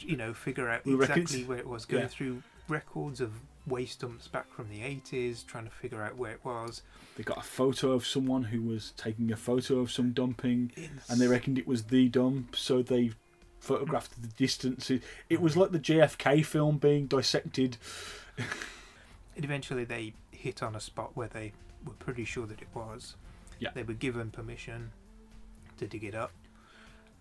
[0.01, 1.87] you know, figure out exactly where it was.
[1.87, 2.09] Going yeah.
[2.09, 3.33] through records of
[3.67, 6.83] waste dumps back from the 80s, trying to figure out where it was.
[7.17, 11.11] They got a photo of someone who was taking a photo of some dumping, Ins-
[11.11, 13.13] and they reckoned it was the dump, so they
[13.61, 15.01] photographed the distances.
[15.01, 17.77] It, it was like the JFK film being dissected.
[19.37, 21.53] And eventually they hit on a spot where they
[21.85, 23.17] were pretty sure that it was.
[23.59, 23.71] Yeah.
[23.75, 24.93] They were given permission
[25.79, 26.31] to dig it up,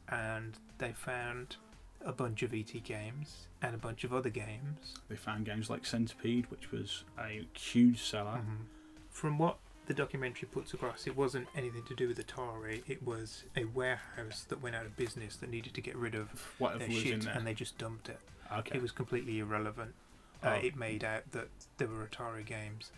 [0.09, 1.55] and they found
[2.05, 4.95] a bunch of ET games and a bunch of other games.
[5.09, 8.41] They found games like Centipede, which was a huge seller.
[8.45, 8.65] Mhm.
[9.09, 12.83] From what the documentary puts across, it wasn't anything to do with Atari.
[12.89, 16.29] It was a warehouse that went out of business that needed to get rid of
[16.59, 17.33] Whatever their was in shit, there.
[17.33, 18.19] and they just dumped it.
[18.51, 18.77] okay.
[18.77, 19.95] It was completely irrelevant.
[20.41, 20.65] Uh, Oh.
[20.65, 22.91] It made out that there were Atari games,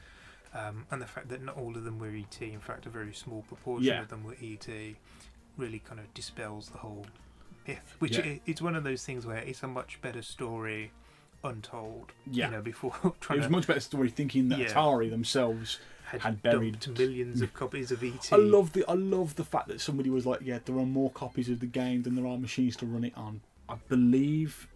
[0.53, 2.41] um, and the fact that not all of them were ET.
[2.51, 4.01] In fact, a very small proportion Yeah.
[4.01, 4.95] of them were ET,
[5.57, 7.05] really kind of dispels the whole
[7.67, 7.95] myth.
[7.99, 8.35] Which Yeah.
[8.45, 10.91] it's one of those things where it's a much better story
[11.43, 12.11] untold.
[12.29, 12.45] Yeah.
[12.47, 14.73] You know, before It was to much better story thinking that Yeah.
[14.73, 15.79] Atari themselves.
[16.05, 18.29] had, had buried- millions of copies of ET.
[18.31, 21.09] I love the I love the fact that somebody was like, yeah, there are more
[21.11, 23.41] copies of the game than there are machines to run it on.
[23.67, 24.67] I believe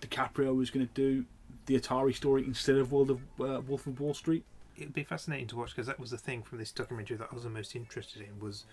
[0.00, 1.24] DiCaprio was going to do
[1.66, 4.44] the Atari story instead of World of uh, Wolf of Wall Street.
[4.76, 7.34] It'd be fascinating to watch because that was the thing from this documentary that I
[7.34, 8.64] was the most interested in was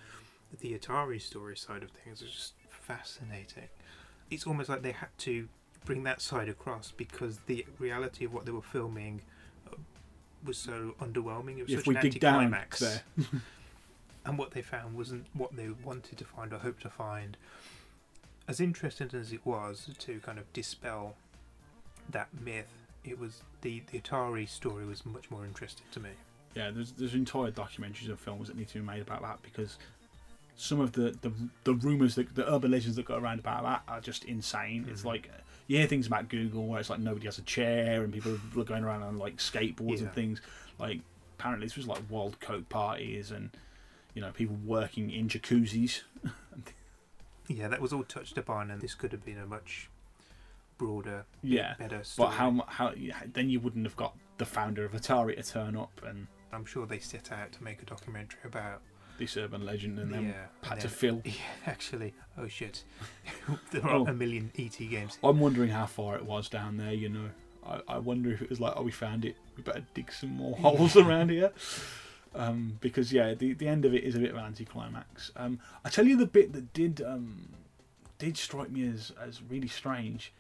[0.62, 2.24] the Atari story side of things.
[2.24, 2.54] It's just
[2.94, 3.70] fascinating.
[4.32, 5.48] It's almost like they had to
[5.86, 9.22] bring that side across because the reality of what they were filming
[9.72, 9.76] uh,
[10.46, 11.58] was so underwhelming.
[11.60, 12.80] It was If such we an dig down anticlimax.
[12.80, 13.02] there,
[14.26, 17.38] and what they found wasn't what they wanted to find or hoped to find.
[18.48, 21.16] As interesting as it was to kind of dispel
[22.10, 22.70] that myth,
[23.04, 26.10] it was the, the Atari story was much more interesting to me.
[26.56, 29.78] yeah, there's there's entire documentaries and films that need to be made about that because
[30.60, 31.32] some of the the,
[31.64, 34.88] the rumors that the urban legends that go around about that are just insane.
[34.90, 35.06] It's Mhm.
[35.06, 35.32] like
[35.68, 38.64] you hear things about Google where it's like nobody has a chair and people are
[38.64, 40.06] going around on like skateboards Yeah.
[40.06, 40.42] and things.
[40.78, 41.02] Like
[41.38, 43.52] apparently this was like wild coke parties and
[44.14, 46.02] you know people working in jacuzzis.
[47.48, 49.90] Yeah, that was all touched upon, and this could have been a much
[50.78, 52.28] broader, Yeah, better story.
[52.30, 52.94] but how how
[53.34, 56.86] then you wouldn't have got the founder of Atari to turn up and I'm sure
[56.86, 58.82] they set out to make a documentary about.
[59.20, 61.22] This urban legend and then yeah, had to fill.
[61.26, 61.34] Yeah,
[61.66, 62.84] actually, oh shit,
[63.72, 64.06] there are Oh.
[64.08, 65.20] a million ET games.
[65.24, 66.94] I'm wondering how far it was down there.
[66.94, 67.30] You know,
[67.66, 69.36] I, I wonder if it was like, oh, we found it.
[69.58, 71.52] We better dig some more holes around here.
[72.34, 75.32] Um, because yeah, the the end of it is a bit of an anticlimax.
[75.36, 77.50] Um, I tell you the bit that did um,
[78.20, 80.32] did strike me as as really strange.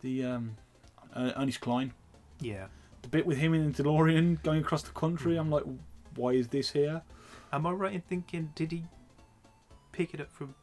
[0.00, 0.56] The um,
[1.14, 1.92] uh, Ernest Cline,
[2.40, 2.66] Yeah,
[3.02, 5.36] the bit with him in the DeLorean going across the country.
[5.36, 5.64] I'm like,
[6.16, 7.02] why is this here?
[7.52, 8.50] Am I right in thinking?
[8.54, 8.84] Did he
[9.92, 10.54] pick it up from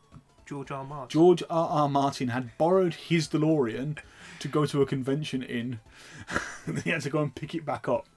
[0.46, 0.80] George R.
[0.80, 0.84] R.
[0.84, 1.10] Martin?
[1.10, 1.70] George R.
[1.70, 1.90] R.
[1.90, 3.98] Martin had borrowed his DeLorean
[4.40, 5.80] to go to a convention in.
[6.66, 8.08] and he had to go and pick it back up.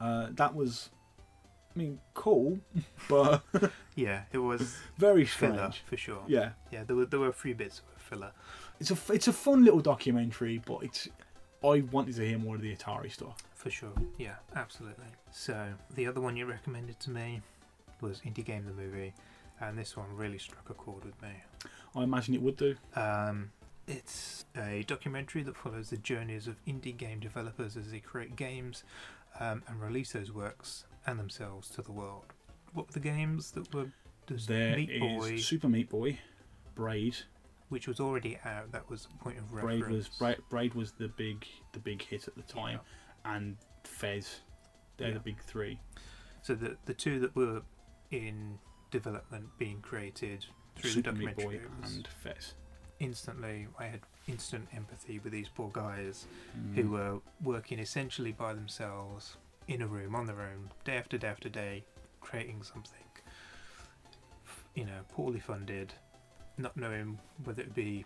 [0.00, 0.90] Uh, that was,
[1.74, 2.58] I mean, cool,
[3.08, 3.42] but
[3.94, 6.22] yeah, it was very filler for sure.
[6.26, 8.32] Yeah, yeah, there were there were a few bits of filler.
[8.80, 11.08] it's a it's a fun little documentary, but it's
[11.62, 13.36] I wanted to hear more of the Atari stuff.
[13.54, 15.06] For sure, yeah, absolutely.
[15.30, 17.40] So the other one you recommended to me
[18.04, 19.14] was Indie Game the movie,
[19.60, 21.30] and this one really struck a chord with me.
[21.96, 22.76] I imagine it would do.
[22.96, 23.50] Um,
[23.86, 28.84] it's a documentary that follows the journeys of indie game developers as they create games
[29.40, 32.24] um, and release those works and themselves to the world.
[32.72, 33.86] What were the games that were?
[34.46, 36.18] There Meat is Boy, Super Meat Boy,
[36.74, 37.14] Braid.
[37.68, 38.72] which was already out.
[38.72, 42.26] That was a point of Braid was Braid, Braid was the big the big hit
[42.26, 42.80] at the time,
[43.26, 44.40] and Fez.
[44.96, 45.14] They're Yeah.
[45.14, 45.78] the big three.
[46.42, 47.62] So the the two that were
[48.10, 48.58] in
[48.90, 50.44] development being created
[50.76, 52.54] through Super the documentary and Fez.
[53.00, 56.26] instantly I had instant empathy with these poor guys
[56.56, 56.74] Mm.
[56.76, 59.36] who were working essentially by themselves
[59.68, 61.84] in a room on their own day after day after day
[62.20, 63.00] creating something
[64.74, 65.92] you know poorly funded
[66.58, 68.04] not knowing whether it would be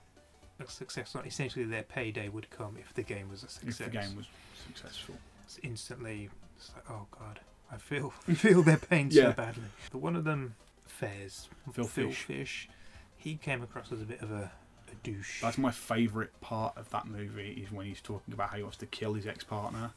[0.61, 3.53] a success or not essentially their payday would come if the game was a if
[3.53, 4.27] success the game was
[4.67, 5.15] successful.
[5.45, 7.41] it's instantly it's like oh god
[7.71, 9.31] I feel feel their pain Yeah.
[9.31, 10.55] so badly but one of them
[10.87, 12.69] Fez Phil Phil Fish.
[13.17, 14.51] He came across as a bit of a
[14.91, 15.43] a douche.
[15.43, 18.79] That's my favourite part of that movie is when he's talking about how he wants
[18.79, 19.91] to kill his ex partner,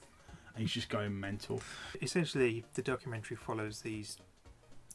[0.54, 1.62] and he's just going mental.
[2.02, 4.18] Essentially, the documentary follows these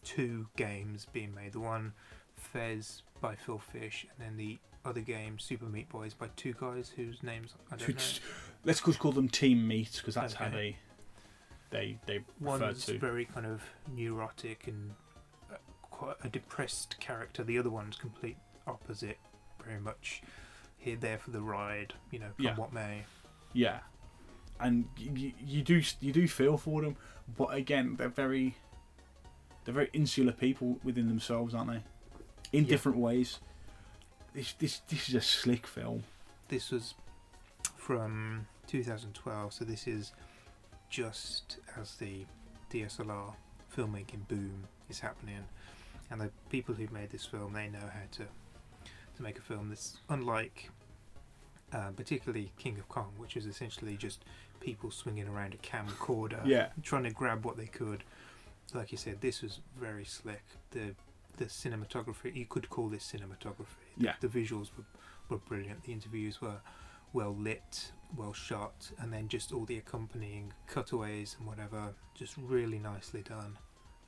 [0.05, 1.53] two games being made.
[1.53, 1.95] The one,
[2.37, 6.93] Fez by Phil Fish, and then the other game, Super Meat Boys, by two guys
[6.95, 7.95] whose names I don't know.
[8.65, 10.77] Let's just call them Team Meat because that's how Okay.
[11.77, 12.99] They they they refer One's to.
[12.99, 13.63] very kind of
[13.95, 14.93] neurotic and
[15.53, 17.45] uh, quite a depressed character.
[17.45, 19.19] The other one's complete opposite,
[19.65, 20.23] very much
[20.79, 21.93] here there for the ride.
[22.11, 22.57] You know, come Yeah.
[22.57, 23.05] what may.
[23.53, 23.81] Yeah,
[24.61, 26.97] and you, you do you do feel for them,
[27.37, 28.57] but again, they're very
[29.65, 31.83] they're very insular people within themselves, aren't they?
[32.53, 32.71] In Yeah.
[32.71, 33.41] different ways.
[34.35, 36.05] This this this is a slick film.
[36.49, 36.95] This was
[37.77, 40.13] from 2012, so this is
[40.91, 42.25] just as the
[42.71, 43.35] DSLR
[43.77, 45.45] filmmaking boom is happening,
[46.11, 48.25] and the people who made this film they know how to
[49.17, 50.71] to make a film that's unlike,
[51.73, 54.25] uh, particularly King of Kong, which is essentially just
[54.61, 58.05] people swinging around a camcorder, Yeah, trying to grab what they could.
[58.75, 60.45] Like you said, this was very slick.
[60.71, 60.95] The
[61.37, 63.93] the cinematography, you could call this cinematography.
[63.97, 64.15] Yeah.
[64.21, 64.85] The visuals were,
[65.29, 65.85] were brilliant.
[65.85, 66.61] The interviews were
[67.13, 72.79] well lit, well shot, and then just all the accompanying cutaways and whatever, just really
[72.79, 73.57] nicely done.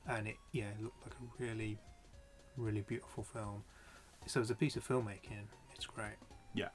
[0.07, 1.77] And it, yeah, it looked like a really,
[2.57, 3.63] really beautiful film.
[4.25, 5.45] So as a piece of filmmaking,
[5.75, 6.15] it's great.
[6.53, 6.69] Yeah,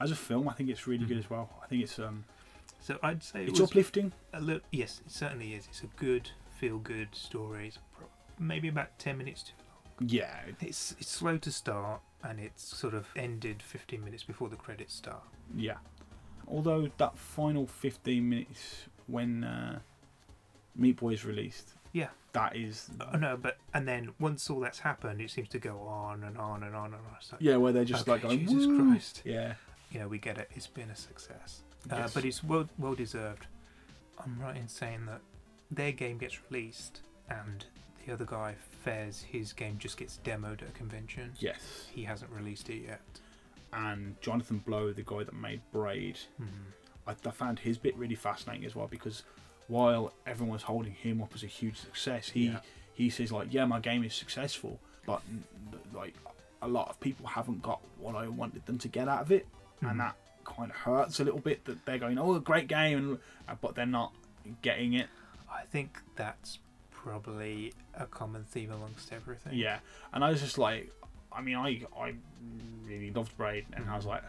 [0.00, 1.24] as a film, I think it's really good Mhm.
[1.24, 1.50] as well.
[1.62, 2.24] I think it's um
[2.80, 4.12] So I'd say it's was uplifting.
[4.32, 5.66] a little, yes, it certainly is.
[5.66, 7.68] It's a good, feel-good story.
[7.68, 7.78] It's
[8.38, 9.52] maybe about ten minutes too
[10.00, 10.08] long.
[10.08, 14.56] Yeah, It's it's slow to start, and it's sort of ended 15 minutes before the
[14.56, 15.22] credits start.
[15.54, 15.76] yeah.
[16.50, 19.80] Although that final fifteen minutes when uh,
[20.74, 22.08] Meat Boy is released, Yeah.
[22.32, 25.78] that is Oh no, but and then once all that's happened, it seems to go
[25.80, 27.16] on and on and on and on.
[27.32, 29.54] Like, yeah, where they're just okay, like going, Jesus "Woo!" Christ, Yeah,
[29.92, 30.48] you know, we get it.
[30.54, 31.60] It's been a success,
[31.90, 33.46] uh, but it's well well deserved.
[34.18, 35.20] I'm right in saying that
[35.70, 37.62] their game gets released, and
[38.06, 38.54] the other guy,
[38.92, 41.32] His game just gets demoed at a convention.
[41.38, 41.86] yes.
[41.92, 43.00] He hasn't released it yet.
[43.72, 46.48] And Jonathan Blow, the guy that made Braid, Mhm.
[47.06, 49.22] I, I found his bit really fascinating as well because
[49.66, 52.60] while everyone was holding him up as a huge success, he Yeah.
[52.94, 55.22] he says like, yeah, my game is successful, but
[55.92, 56.14] like
[56.62, 59.46] a lot of people haven't got what I wanted them to get out of it,
[59.82, 59.90] Mhm.
[59.90, 62.98] and that kind of hurts a little bit that they're going, oh, a great game,
[62.98, 63.18] and,
[63.48, 64.12] uh, but they're not
[64.62, 65.08] getting it.
[65.50, 66.58] I think that's
[67.02, 69.54] probably a common theme amongst everything.
[69.54, 69.78] Yeah,
[70.12, 70.90] and I was just like,
[71.32, 72.14] I mean, I I
[72.86, 74.22] really loved Braid, and I was like,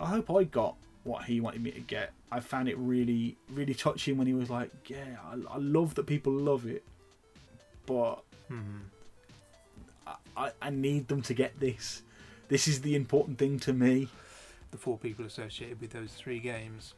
[0.00, 2.12] I hope I got what he wanted me to get.
[2.32, 6.06] I found it really really touching when he was like, yeah, I, I love that
[6.06, 6.84] people love it,
[7.86, 8.82] but Mhm.
[10.06, 12.02] I, I I need them to get this.
[12.48, 14.08] This is the important thing to me.
[14.70, 16.94] The four people associated with those three games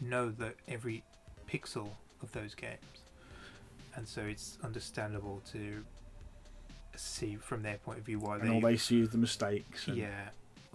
[0.00, 1.02] know that every
[1.50, 1.88] pixel
[2.22, 2.97] of those games,
[3.98, 5.84] and so it's understandable to
[6.94, 9.88] see from their point of view why And all they, they see is the mistakes.
[9.88, 10.28] And, yeah,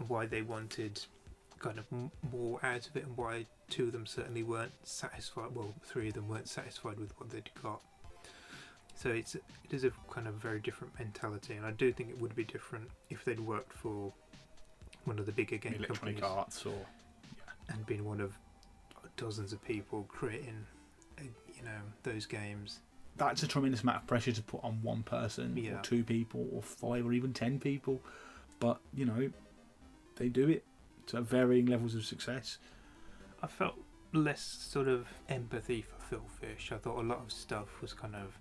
[0.07, 1.01] why they wanted
[1.59, 1.85] kind of
[2.31, 5.55] more out of it, and why two of them certainly weren't satisfied.
[5.55, 7.81] Well, three of them weren't satisfied with what they'd got.
[8.95, 12.19] So it's it is a kind of very different mentality, and I do think it
[12.19, 14.11] would be different if they'd worked for
[15.05, 16.85] one of the bigger game Electronic companies Arts or
[17.69, 18.33] and been one of
[19.15, 20.65] dozens of people creating,
[21.19, 22.81] uh, you know, those games.
[23.17, 25.79] That's a tremendous amount of pressure to put on one person Yeah.
[25.79, 28.01] or two people or five or even ten people.
[28.59, 29.31] But you know
[30.15, 30.63] they do it
[31.07, 32.57] to varying levels of success.
[33.41, 33.75] I felt
[34.13, 36.71] less sort of empathy for Phil Fish.
[36.71, 38.39] I thought a lot of stuff was kind of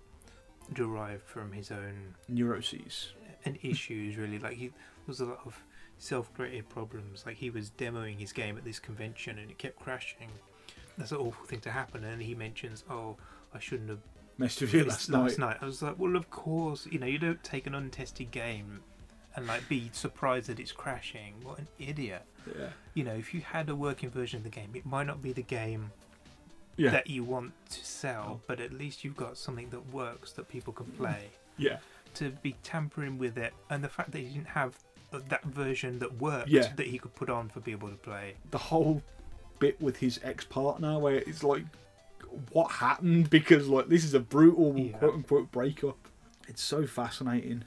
[0.71, 3.13] derived from his own neuroses.
[3.45, 4.39] and issues really.
[4.39, 4.71] Like he
[5.05, 5.61] was a lot of
[5.97, 7.23] self-created problems.
[7.25, 10.29] Like he was demoing his game at this convention and it kept crashing.
[10.97, 12.03] That's an awful thing to happen.
[12.05, 13.17] And he mentions oh
[13.53, 13.99] i shouldn't have
[14.37, 15.57] messed with you this last night.
[15.61, 18.81] I was like well of course you know you don't take an untested game
[19.35, 21.35] and like be surprised that it's crashing.
[21.43, 22.23] What an idiot.
[22.47, 22.69] Yeah.
[22.93, 25.33] You know if you had a working version of the game it might not be
[25.33, 25.91] the game
[26.77, 26.89] yeah.
[26.91, 28.41] that you want to sell Oh.
[28.47, 31.29] but at least you've got something that works that people can play.
[31.57, 31.77] Yeah.
[32.15, 34.77] To be tampering with it, and the fact that he didn't have
[35.29, 36.71] that version that worked Yeah.
[36.75, 38.35] that he could put on for people to play.
[38.51, 39.01] the whole
[39.59, 41.63] bit with his ex-partner where it's like
[42.51, 44.97] what happened because like this is a brutal Yeah.
[44.97, 45.97] quote unquote breakup
[46.47, 47.63] it's so fascinating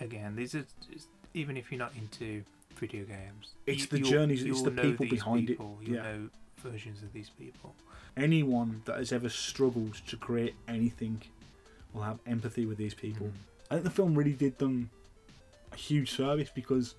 [0.00, 2.42] Again, these are just- even if you're not into
[2.76, 6.02] video games, It's you- the you'll- journeys, it's the people behind it, people, You'll yeah.
[6.02, 7.74] know versions of these people.
[8.16, 11.22] anyone that has ever struggled to create anything
[11.92, 13.32] will have empathy with these people Mm.
[13.70, 14.90] I think the film really did them
[15.72, 16.94] a huge service because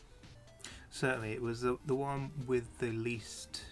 [0.89, 3.64] certainly it was the the one with the least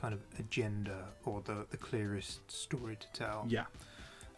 [0.00, 3.44] kind of agenda or the the clearest story to tell.
[3.48, 3.64] Yeah.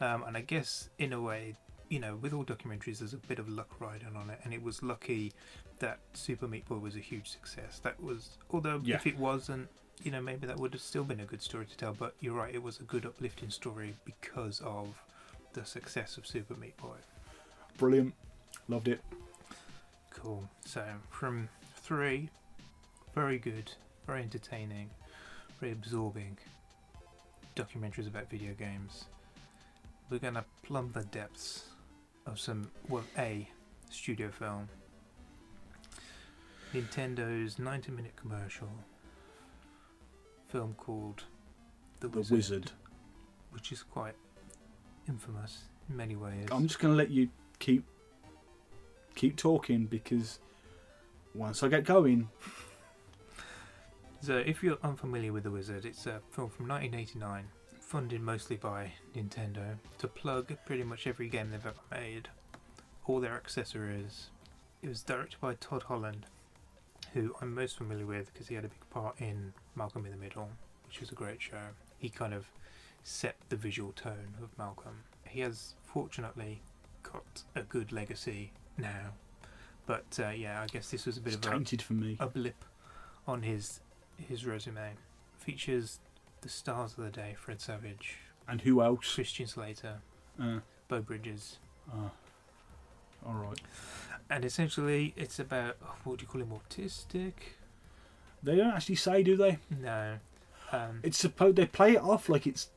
[0.00, 1.54] Um, and I guess in a way,
[1.88, 4.62] you know, with all documentaries, there's a bit of luck riding on it, and it
[4.62, 5.32] was lucky
[5.78, 7.80] that Super Meat Boy was a huge success.
[7.82, 8.96] That was, although Yeah.
[8.96, 9.68] if it wasn't,
[10.02, 11.92] you know, maybe that would have still been a good story to tell.
[11.92, 15.00] But you're right, it was a good uplifting story because of
[15.52, 16.96] the success of Super Meat Boy.
[17.78, 18.14] Brilliant.
[18.68, 19.00] Loved it.
[20.10, 20.48] Cool.
[20.64, 22.30] So from three,
[23.14, 23.72] very good,
[24.06, 24.90] very entertaining,
[25.62, 26.36] very absorbing
[27.54, 29.04] documentaries about video games.
[30.10, 31.66] We're gonna plumb the depths
[32.26, 33.48] of some well a
[33.88, 34.68] studio film.
[36.74, 38.70] Nintendo's 90 minute commercial
[40.48, 41.22] film called
[42.00, 42.72] The The Wizard, Wizard.
[43.52, 44.16] which is quite
[45.08, 46.48] infamous in many ways.
[46.50, 47.28] I'm just going to let you
[47.60, 47.84] keep
[49.14, 50.40] keep talking because
[51.36, 52.28] once I get going,
[54.24, 57.44] So, if you're unfamiliar with The Wizard, it's a film from 1989,
[57.80, 62.28] funded mostly by Nintendo to plug pretty much every game they've ever made,
[63.06, 64.30] all their accessories.
[64.80, 66.26] It was directed by Todd Holland,
[67.14, 70.16] who I'm most familiar with because he had a big part in Malcolm in the
[70.16, 70.50] Middle,
[70.86, 71.70] which was a great show.
[71.98, 72.46] He kind of
[73.02, 75.02] set the visual tone of Malcolm.
[75.26, 76.62] He has fortunately
[77.02, 79.14] got a good legacy now,
[79.84, 82.16] but uh, yeah, I guess this was a bit it's of a tainted for me.
[82.20, 82.64] a blip
[83.26, 83.80] on his
[84.16, 84.92] his resume.
[85.38, 85.98] Features
[86.42, 88.16] the stars of the day: Fred Savage,
[88.48, 89.14] And who else?
[89.14, 89.98] Christian Slater,
[90.40, 90.58] Uh,
[90.88, 91.58] Beau Bridges,
[91.92, 92.08] uh,
[93.26, 93.60] all right.
[94.30, 96.50] and essentially it's about oh, what do you call him?
[96.50, 97.32] Autistic?
[98.42, 99.58] They don't actually say, do they?
[99.80, 100.18] No,
[100.72, 102.70] um, It's supposed they play it off like it's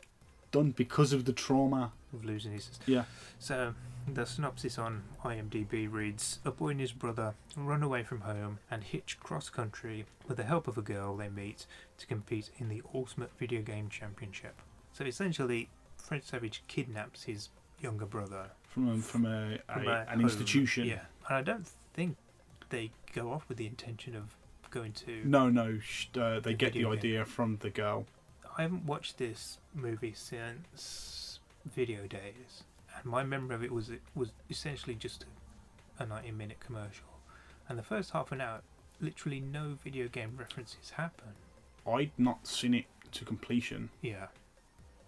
[0.52, 1.92] done because of the trauma.
[2.14, 2.70] of losing his.
[2.86, 3.06] Yeah.
[3.40, 3.74] So
[4.08, 8.84] the synopsis on IMDb reads: A boy and his brother run away from home and
[8.84, 11.66] hitch cross country with the help of a girl they meet
[11.98, 14.62] to compete in the Ultimate Video Game Championship.
[14.94, 17.50] So essentially, Fred Savage kidnaps his
[17.82, 20.22] younger brother From a, from a, a, from a an home.
[20.22, 20.86] institution.
[20.86, 22.16] Yeah, and I don't think
[22.70, 24.36] they go off with the intention of
[24.72, 25.22] going to.
[25.26, 25.80] No, no.
[25.80, 26.98] Sh- uh, they The get the video game.
[27.00, 28.06] idea from the girl.
[28.58, 31.40] I haven't watched this movie since
[31.74, 32.64] video days,
[33.06, 35.26] my memory of it was it was essentially just
[36.00, 37.08] a, a 90 minute commercial,
[37.70, 38.62] and the first half an hour,
[39.00, 41.30] literally no video game references happen.
[41.88, 44.28] I'd not seen it to completion Yeah,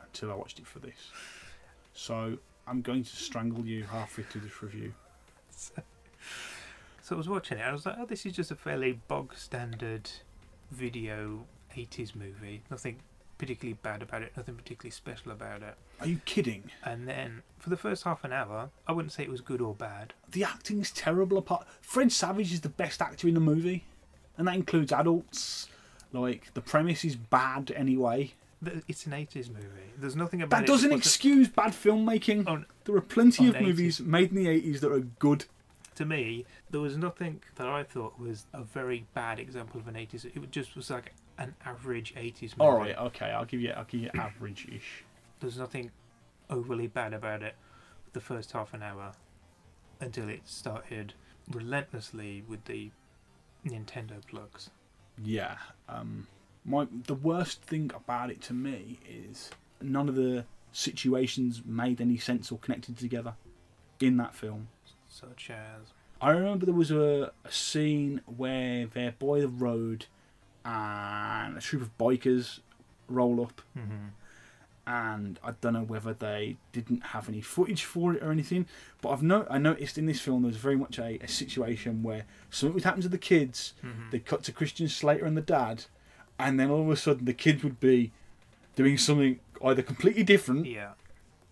[0.02, 1.12] until I watched it for this.
[1.94, 2.38] So
[2.68, 4.94] I'm going to strangle you halfway through this review.
[5.50, 5.74] so,
[7.02, 7.62] so I was watching it.
[7.62, 10.10] I was like, oh, this is just a fairly bog standard
[10.70, 11.46] video
[11.76, 12.62] 80s movie.
[12.70, 13.00] Nothing
[13.38, 14.34] particularly bad about it.
[14.36, 15.76] Nothing particularly special about it.
[16.00, 16.72] Are you kidding?
[16.84, 19.74] And then for the first half an hour, I wouldn't say it was good or
[19.74, 20.14] bad.
[20.32, 21.38] The acting's terrible.
[21.38, 23.84] Apart, Fred Savage is the best actor in the movie,
[24.38, 25.70] and that includes adults.
[26.14, 28.34] Like the premise is bad anyway.
[28.88, 29.92] It's an 80s movie.
[29.98, 30.68] There's nothing about That it.
[30.68, 32.48] doesn't excuse bad filmmaking.
[32.48, 35.46] On- there are plenty of movies made in the 80s that are good.
[35.96, 39.96] To me, there was nothing that I thought was a very bad example of an
[39.96, 40.26] 80s.
[40.26, 42.54] It just was like an average 80s movie.
[42.60, 45.04] All right, okay, I'll give you, I'll give you average-ish.
[45.40, 45.92] There's nothing
[46.50, 47.56] overly bad about it
[48.14, 49.12] the first half an hour
[50.00, 51.14] until it started
[51.52, 52.92] relentlessly with the
[53.66, 54.70] Nintendo plugs.
[55.24, 55.58] Yeah.
[55.90, 56.28] Um,
[56.66, 62.18] my the worst thing about it to me is none of the situations made any
[62.18, 63.36] sense or connected together
[64.00, 64.68] in that film.
[65.10, 65.94] Such as.
[66.20, 70.08] I remember there was a, a scene where they're by the road
[70.72, 72.60] and a troop of bikers
[73.08, 74.08] roll up Mm-hmm.
[74.86, 78.66] and I don't know whether they didn't have any footage for it or anything.
[79.02, 82.04] But I've no, I noticed in this film there was very much a, a situation
[82.04, 83.74] where something would happen to the kids.
[83.86, 84.10] Mm-hmm.
[84.12, 85.86] They cut to Christian Slater and the dad,
[86.40, 88.12] and then all of a sudden the kids would be
[88.76, 90.92] doing something either completely different Yeah.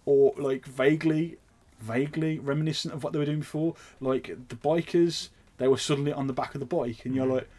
[0.05, 1.37] or like vaguely,
[1.79, 3.75] vaguely reminiscent of what they were doing before.
[3.99, 7.31] Like the bikers, they were suddenly on the back of the bike, and you're Mhm.
[7.35, 7.49] like,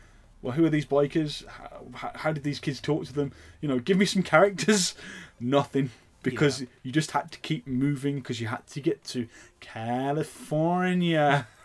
[0.46, 1.44] well, who are these bikers?
[1.92, 3.32] How, how, did these kids talk to them?
[3.60, 4.94] You know, give me some characters.
[5.40, 5.90] Nothing.
[6.22, 6.66] Because Yeah.
[6.84, 9.26] you just had to keep moving because you had to get to
[9.60, 11.46] California.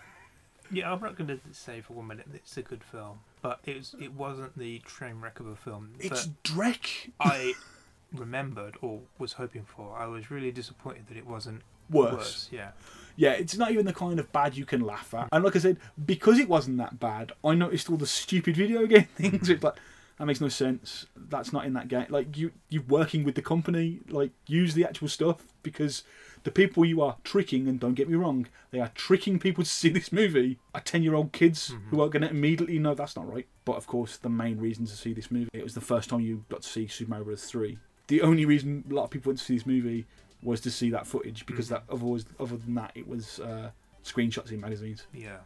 [0.74, 3.60] Yeah, I'm not going to say for one minute that it's a good film, but
[3.66, 3.94] it was.
[4.00, 7.10] It wasn't the train wreck of a film It's Drek.
[7.20, 7.56] I
[8.14, 9.98] remembered or was hoping for.
[9.98, 12.14] I was really disappointed that it wasn't Worse.
[12.14, 12.50] worse.
[12.54, 12.72] Yeah,
[13.16, 15.30] Yeah, it's not even the kind of bad you can laugh at.
[15.32, 18.86] And like I said, because it wasn't that bad, I noticed all the stupid video
[18.94, 19.50] game things.
[19.50, 19.76] It's like,
[20.18, 21.06] That makes no sense.
[21.16, 22.06] That's not in that game.
[22.10, 24.00] Like you, you're working with the company.
[24.10, 26.04] Like use the actual stuff because
[26.44, 29.70] the people you are tricking, and don't get me wrong, they are tricking people to
[29.82, 30.58] see this movie.
[30.74, 31.90] Are ten-year-old kids Mhm.
[31.90, 33.48] who are going to immediately know that's not right.
[33.66, 36.22] But of course, the main reason to see this movie, it was the first time
[36.22, 37.44] you got to see Super Mario Bros.
[37.46, 37.78] Three.
[38.08, 40.06] The only reason a lot of people went to see this movie
[40.44, 41.70] was to see that footage because Mhm.
[41.70, 43.72] that otherwise, other than that, it was uh,
[44.04, 45.06] screenshots in magazines.
[45.14, 45.40] Yeah.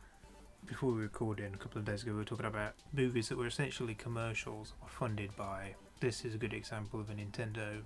[0.66, 3.46] Before we recorded a couple of days ago, we were talking about movies that were
[3.48, 5.76] essentially commercials or funded by.
[6.00, 7.82] This is a good example of a Nintendo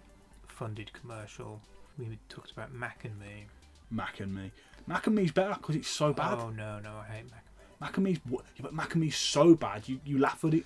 [0.47, 1.61] funded commercial.
[1.97, 3.47] We talked about Mac and Me.
[3.91, 4.51] Mac and Me.
[4.87, 6.37] Mac and Me's better because it's so bad.
[6.39, 7.43] Oh no, no, I hate Mac.
[7.81, 8.19] Mac and Me's?
[8.29, 9.87] Yeah, but Mac and Me's so bad.
[9.89, 10.65] You you laugh at it.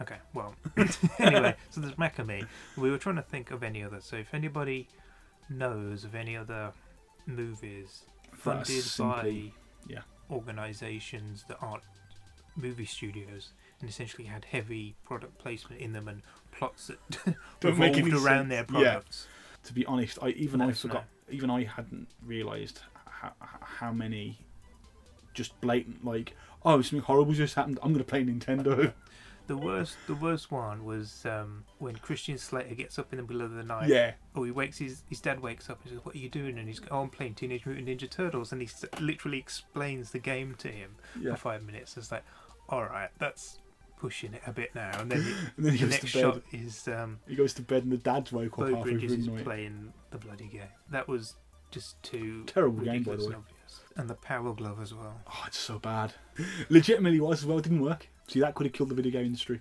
[0.00, 0.54] Okay, well,
[1.18, 2.44] anyway, so there's Mac and Me.
[2.76, 4.00] We were trying to think of any other.
[4.00, 4.86] So if anybody
[5.50, 6.72] knows of any other
[7.26, 9.52] movies funded simply-
[9.86, 10.00] by yeah.
[10.30, 11.82] organisations that aren't
[12.56, 17.94] movie studios and essentially had heavy product placement in them and plots that Don't make
[17.94, 18.82] revolved around their sense.
[18.82, 19.00] Yeah.
[19.64, 21.04] To be honest, I even I forgot.
[21.30, 24.38] Even I hadn't realised how, how many
[25.34, 26.34] just blatant like
[26.64, 27.78] oh something horrible just happened.
[27.82, 28.92] I'm gonna play Nintendo.
[29.48, 33.42] The worst, the worst one was um, when Christian Slater gets up in the middle
[33.42, 33.88] of the night.
[33.88, 34.12] yeah.
[34.36, 36.68] Oh, he wakes his his dad wakes up and says, "What are you doing?" And
[36.68, 40.54] he's, "Oh, I'm playing Teenage Mutant Ninja Turtles," and he s- literally explains the game
[40.58, 41.32] to him Yeah.
[41.32, 41.96] for five minutes.
[41.96, 42.24] It's like,
[42.68, 43.58] all right, that's
[43.98, 45.00] pushing it a bit now.
[45.00, 45.20] And then
[45.56, 46.34] And then he the goes next to bed.
[46.34, 49.30] shot is um, He goes to bed and the dad's woke up halfway through the
[49.32, 49.42] night.
[49.44, 50.62] playing the bloody game.
[50.90, 51.34] That was
[51.72, 53.34] just too Terrible game, by the way.
[53.34, 53.57] obvious.
[53.98, 55.20] And the Power Glove as well.
[55.26, 56.14] Oh, it's so bad.
[56.68, 57.58] Legitimately was as well.
[57.58, 58.08] Didn't work.
[58.28, 59.60] See, that could have killed the video game industry.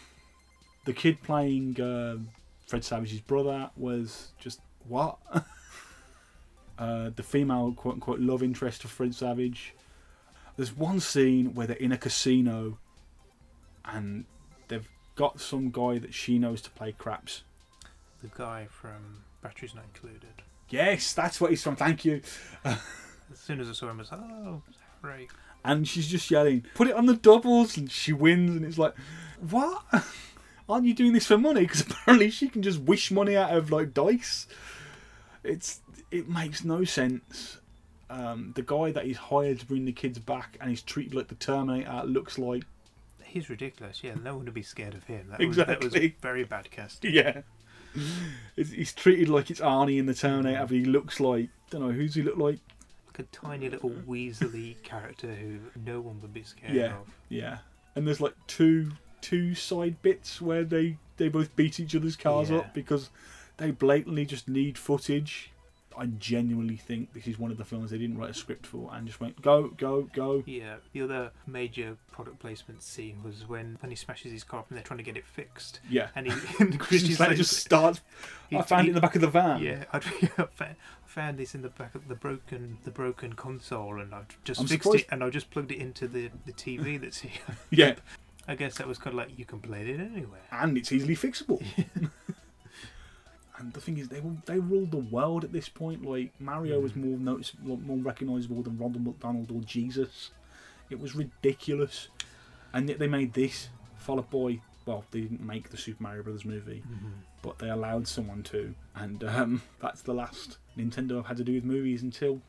[0.84, 2.28] the kid playing um
[2.66, 5.18] Fred Savage's brother was just what?
[6.78, 9.74] uh, the female quote unquote love interest of Fred Savage.
[10.56, 12.78] There's one scene where they're in a casino
[13.84, 14.24] and
[14.68, 17.42] they've got some guy that she knows to play craps.
[18.22, 20.42] The guy from Batteries Not Included.
[20.68, 21.76] Yes, that's what he's from.
[21.76, 22.20] Thank you.
[23.32, 24.62] As soon as I saw him, I was like, oh,
[25.02, 25.28] right.
[25.64, 28.94] and she's just yelling, "Put it on the doubles!" and she wins, and it's like,
[29.50, 29.82] what?
[30.68, 31.62] Aren't you doing this for money?
[31.62, 34.46] Because apparently she can just wish money out of like dice.
[35.44, 37.58] It's it makes no sense.
[38.10, 41.28] Um, the guy that he's hired to bring the kids back and he's treated like
[41.28, 42.64] the Terminator looks like
[43.22, 44.02] He's ridiculous.
[44.02, 45.28] Yeah, no one would be scared of him.
[45.30, 46.16] That was, that was Exactly.
[46.22, 47.12] very bad casting.
[47.14, 47.42] yeah.
[48.56, 51.90] It's, he's treated like it's Arnie in the Terminator, but he looks like don't know
[51.92, 52.58] who's he look like.
[53.18, 56.98] Like a tiny little weaselly character who no one would be scared Yeah.
[56.98, 57.08] of.
[57.28, 57.58] Yeah,
[57.96, 62.50] and there's like two two side bits where they they both beat each other's cars
[62.50, 62.58] Yeah.
[62.58, 63.10] up because
[63.56, 65.50] they blatantly just need footage.
[65.98, 68.90] I genuinely think this is one of the films they didn't write a script for
[68.92, 70.42] and just went go go go.
[70.46, 74.66] Yeah, the other major product placement scene was when, when he smashes his car up
[74.70, 75.80] and they're trying to get it fixed.
[75.90, 78.00] Yeah, And he and Christian Christian Slater Slater just starts.
[78.52, 79.62] I found he- it in the back of the van.
[79.62, 80.76] Yeah, I I found,
[81.16, 84.66] I this in the back of the broken the broken console, and I've just I'm
[84.66, 87.32] fixed surprised- it, and I just plugged it into the, the TV that's here.
[87.70, 87.94] yeah,
[88.46, 90.40] I guess that was kind of like you can play it anywhere.
[90.52, 91.62] and it's easily fixable.
[93.58, 96.04] And the thing is, they they ruled the world at this point.
[96.04, 96.96] Like Mario was Mm.
[97.04, 100.30] more noticeable, more recognizable than Ronald McDonald or Jesus.
[100.90, 102.08] It was ridiculous,
[102.72, 104.60] and yet they made this followed by.
[104.86, 106.82] Well, they didn't make the Super Mario Brothers movie,
[107.42, 111.52] but they allowed someone to, and um, that's the last Nintendo have had to do
[111.52, 112.40] with movies until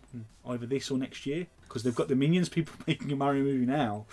[0.48, 3.66] either this or next year, because they've got the Minions people making a Mario movie
[3.66, 4.06] now.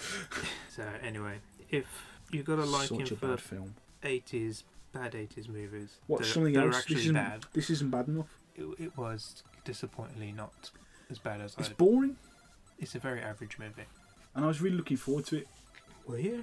[0.68, 1.36] So anyway,
[1.70, 1.86] if
[2.32, 3.74] you've got a liking Such a for bad film.
[4.02, 4.64] eighties
[4.98, 6.84] bad eighties movies, Watch that, something that else.
[6.84, 7.44] This isn't, bad.
[7.52, 8.28] this isn't bad enough.
[8.54, 10.70] It, it was disappointingly not
[11.10, 11.72] as bad as It's I.
[11.74, 12.16] boring,
[12.78, 13.84] It's a very average movie.
[14.34, 15.48] and I was really looking forward to it.
[16.06, 16.42] Well, yeah.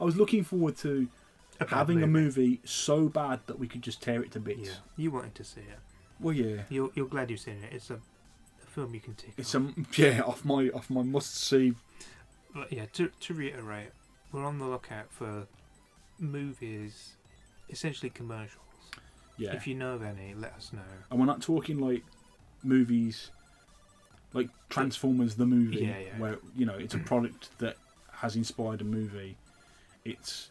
[0.00, 1.08] I was looking forward to
[1.60, 4.60] A having a movie so bad that we could just tear it to bits.
[4.68, 5.78] Yeah, you wanted to see it.
[6.18, 6.62] Well, yeah.
[6.68, 7.72] You're you're glad you've seen it.
[7.72, 9.32] It's a, a film you can tick.
[9.36, 9.62] It's off.
[9.62, 11.74] a yeah off my off my must see.
[12.54, 13.90] But yeah, to, to reiterate,
[14.32, 15.46] we're on the lookout for
[16.18, 17.12] movies,
[17.70, 18.56] essentially commercials.
[19.36, 20.80] Yeah, If you know of any, let us know.
[21.10, 22.02] and we're not talking like
[22.62, 23.30] movies
[24.32, 26.18] like Transformers the movie, Yeah, yeah.
[26.18, 27.06] where you know it's a mm.
[27.06, 27.76] product that
[28.12, 29.36] has inspired a movie.
[30.04, 30.50] It's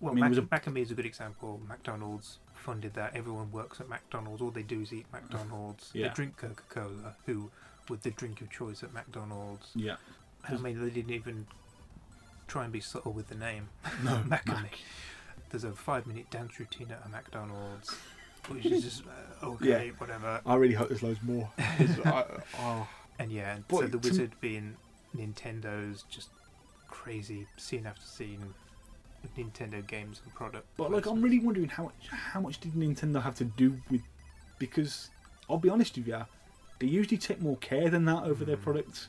[0.00, 1.60] Well, I mean, Mac, was a- Mac and Me is a good example.
[1.68, 3.14] McDonald's funded that.
[3.14, 4.42] Everyone works at McDonald's.
[4.42, 5.90] All they do is eat McDonald's.
[5.94, 6.08] Yeah.
[6.08, 7.50] They drink Coca Cola, who
[7.88, 9.68] with the drink of choice at McDonald's.
[9.74, 9.96] yeah,
[10.48, 11.46] I mean, they didn't even
[12.48, 13.68] try and be subtle with the name.
[14.02, 14.62] no Mac and Me.
[14.64, 14.78] Mac.
[15.54, 17.94] There's a five minute dance routine at a McDonald's,
[18.48, 19.92] which is just uh, okay, Yeah.
[19.98, 20.40] whatever.
[20.44, 21.48] I really hope there's loads more.
[21.56, 22.24] I,
[22.58, 22.88] oh,
[23.20, 24.76] And yeah, and so the wizard being
[25.16, 26.30] Nintendo's just
[26.88, 28.52] crazy scene after scene
[29.38, 30.66] Nintendo games and product.
[30.76, 34.00] But like, I'm really wondering how much how much did Nintendo have to do with?
[34.58, 35.10] Because
[35.48, 36.20] I'll be honest with you,
[36.80, 38.62] they usually take more care than that over their Mm.
[38.62, 39.06] products.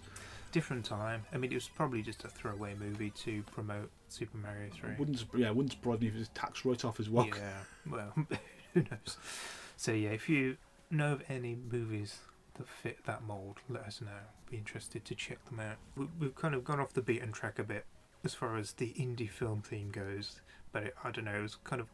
[0.56, 1.26] Different time.
[1.34, 4.92] I mean, it was probably just a throwaway movie to promote Super Mario Three.
[4.98, 7.28] Wouldn't yeah, wouldn't surprise me if it was tax write off as well.
[7.28, 8.14] Yeah, well,
[8.74, 9.18] who knows?
[9.76, 10.56] So yeah, if you
[10.90, 12.20] know of any movies
[12.54, 14.08] that fit that mold, let us know.
[14.50, 15.76] Be interested to check them out.
[15.98, 17.86] We, we've kind of gone off the beaten track a bit
[18.24, 20.40] as far as the indie film theme goes,
[20.72, 21.36] but it, I don't know.
[21.38, 21.90] It was kind of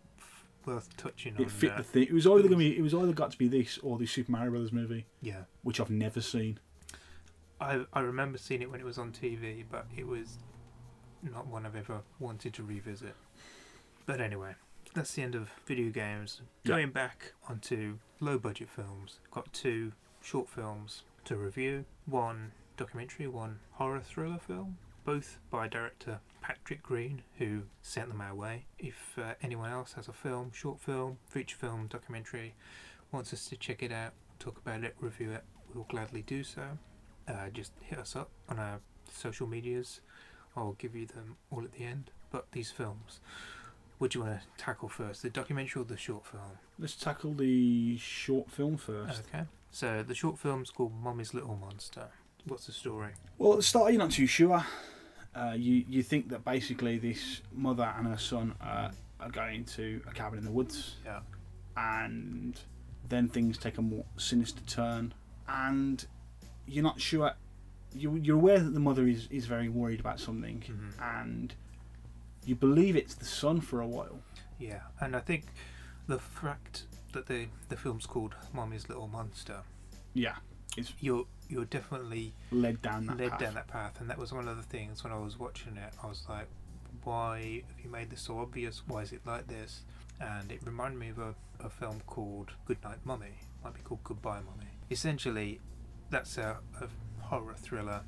[0.68, 1.42] worth touching on.
[1.42, 2.04] It fit the thing.
[2.04, 4.32] It was either gonna be it was either got to be this or the Super
[4.32, 6.60] Mario Brothers movie, yeah, which I've never seen.
[7.62, 10.40] I I remember seeing it when it was on TV, but it was
[11.22, 13.16] not one I've ever wanted to revisit.
[14.06, 14.56] But anyway,
[14.94, 16.42] that's the end of video games.
[16.64, 16.76] Yeah.
[16.76, 19.92] Going back onto low budget films, got two
[20.22, 21.86] short films to review.
[22.06, 28.34] One documentary, one horror thriller film, both by director Patrick Green, who sent them our
[28.34, 28.66] way.
[28.80, 32.56] If uh, anyone else has a film, short film, feature film, documentary,
[33.12, 35.44] wants us to check it out, talk about it, review it,
[35.74, 36.64] we'll gladly do so.
[37.28, 38.80] Uh, just hit us up on our
[39.12, 40.02] social medias.
[40.56, 42.12] I'll give you them all at the end.
[42.32, 43.20] But these films,
[43.98, 46.44] what do you want to tackle first, the documentary or the short film?
[46.80, 49.24] Let's tackle the short film first.
[49.34, 49.44] Okay.
[49.70, 52.08] So the short film's called Mommy's Little Monster.
[52.46, 53.12] What's the story?
[53.38, 54.66] Well, at the start, you're not too sure.
[55.36, 60.02] Uh, you you think that basically this mother and her son uh, are going to
[60.08, 61.20] a cabin in the woods, Yeah.
[61.78, 62.60] and
[63.08, 65.14] then things take a more sinister turn,
[65.48, 66.06] and
[66.72, 67.34] you're not sure.
[67.94, 71.02] You, you're aware that the mother is, is very worried about something, Mhm.
[71.20, 71.54] and
[72.46, 74.20] you believe it's the son for a while.
[74.60, 75.44] Yeah, and I think
[76.08, 79.62] the fact that the the film's called Mommy's Little Monster,
[80.14, 80.38] Yeah,
[80.78, 83.40] it's you're you're definitely led down that led path.
[83.40, 85.94] down that path, and that was one of the things when I was watching it.
[86.02, 86.48] I was like,
[87.04, 88.84] why have you made this so obvious?
[88.88, 89.82] Why is it like this?
[90.22, 93.34] And it reminded me of a, a film called Goodnight Mummy.
[93.64, 94.70] Might be called Goodbye Mummy.
[94.90, 95.60] Essentially,
[96.12, 96.88] that's a, a
[97.24, 98.02] horror thriller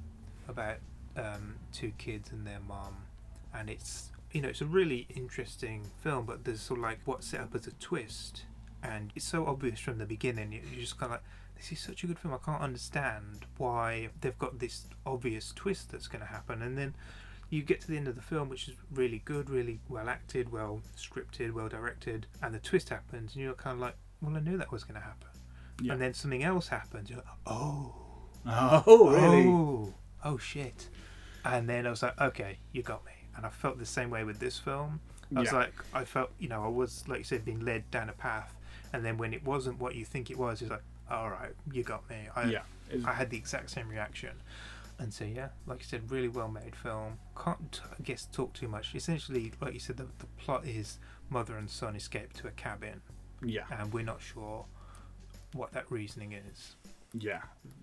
[0.48, 0.78] about
[1.18, 2.96] um, two kids and their mum,
[3.54, 6.26] and it's you know it's a really interesting film.
[6.26, 8.44] But there's sort of like what's set up as a twist,
[8.84, 10.52] and it's so obvious from the beginning.
[10.54, 11.24] you- You're just kind of like,
[11.56, 12.34] this is such a good film.
[12.34, 16.96] I can't understand why they've got this obvious twist that's going to happen, and then
[17.50, 20.52] you get to the end of the film, which is really good, really well acted,
[20.52, 24.40] well scripted, well directed, and the twist happens, and you're kind of like, well, I
[24.40, 25.28] knew that was going to happen,
[25.82, 25.94] Yeah.
[25.94, 27.10] and then something else happens.
[27.10, 27.96] You're like, oh,
[28.46, 29.48] Oh, really?
[29.48, 29.94] oh,
[30.24, 30.90] oh shit,
[31.46, 34.24] and then I was like, okay, you got me, and I felt the same way
[34.24, 35.00] with this film.
[35.36, 35.58] I was Yeah.
[35.60, 38.56] like, I felt, you know, I was like you said, being led down a path,
[38.92, 41.84] and then when it wasn't what you think it was, it's like, all right, you
[41.84, 42.18] got me.
[42.36, 42.62] I, yeah.
[43.06, 44.32] I had the exact same reaction.
[45.00, 47.18] And so, yeah, like you said, really well made film.
[47.44, 48.94] Can't, I guess, talk too much.
[48.94, 51.00] Essentially, like you said, the, the plot is
[51.30, 53.02] mother and son escape to a cabin,
[53.44, 53.64] yeah.
[53.72, 54.66] and we're not sure
[55.56, 56.76] what that reasoning is.
[57.14, 57.42] Yeah.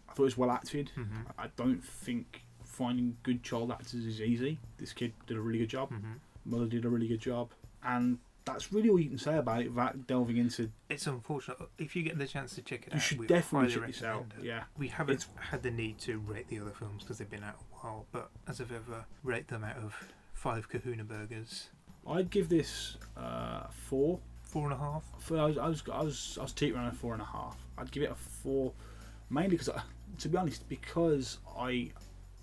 [0.08, 0.90] I thought it was well acted.
[0.96, 1.22] Mm-hmm.
[1.38, 4.58] I don't think finding good child actors is easy.
[4.78, 5.90] This kid did a really good job.
[5.90, 6.12] Mm-hmm.
[6.44, 7.50] Mother did a really good job,
[7.84, 9.68] and that's really all you can say about it.
[9.68, 11.58] Without delving into, It's unfortunate.
[11.78, 14.02] If you get the chance to check it you out, should we definitely check this
[14.02, 14.24] out.
[14.38, 14.44] it.
[14.44, 17.44] Yeah, We haven't It's- had the need to rate the other films because they've been
[17.44, 19.94] out a while, but as I've ever rate them out of
[20.32, 21.68] five Kahuna burgers,
[22.06, 24.18] I'd give this uh, four.
[24.50, 25.04] Four and a half.
[25.20, 27.26] For, I was, I was, I was, I was teetering on a four and a
[27.26, 27.56] half.
[27.78, 28.72] I'd give it a four,
[29.30, 29.68] mainly because,
[30.18, 31.90] to be honest, because I,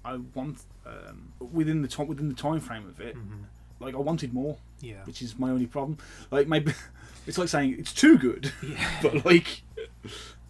[0.05, 3.43] I want um, within the time within the time frame of it, Mm-hmm.
[3.79, 5.03] like I wanted more, Yeah.
[5.05, 5.97] which is my only problem.
[6.31, 6.73] Like maybe
[7.27, 8.51] it's like saying it's too good.
[8.67, 8.89] Yeah.
[9.01, 9.61] but like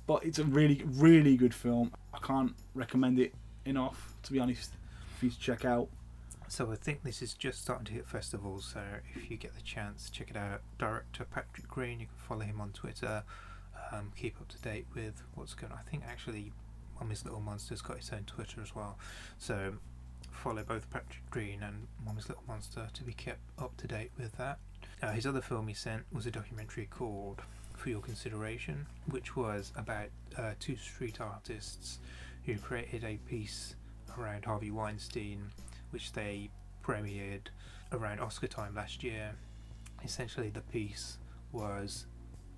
[0.05, 3.33] but it's a really really good film i can't recommend it
[3.65, 4.71] enough to be honest
[5.17, 5.89] for you to check out
[6.49, 8.71] So I think this is just starting to hit festivals.
[8.73, 8.81] So
[9.15, 10.61] if you get the chance, check it out.
[10.77, 13.23] Director Patrick Green, you can follow him on Twitter.
[13.91, 15.79] Um, keep up to date with what's going on.
[15.85, 16.51] I think actually,
[16.99, 18.97] Mummy's Little Monster's got its own Twitter as well.
[19.37, 19.73] So
[20.31, 24.35] follow both Patrick Green and Mummy's Little Monster to be kept up to date with
[24.37, 24.59] that.
[25.01, 27.41] Uh, his other film he sent was a documentary called
[27.75, 31.99] For Your Consideration, which was about uh, two street artists
[32.45, 33.75] who created a piece
[34.17, 35.51] around Harvey Weinstein
[35.97, 36.47] which they
[36.83, 37.47] premiered
[37.91, 39.31] around Oscar time last year.
[40.03, 41.17] Essentially, the piece
[41.51, 42.05] was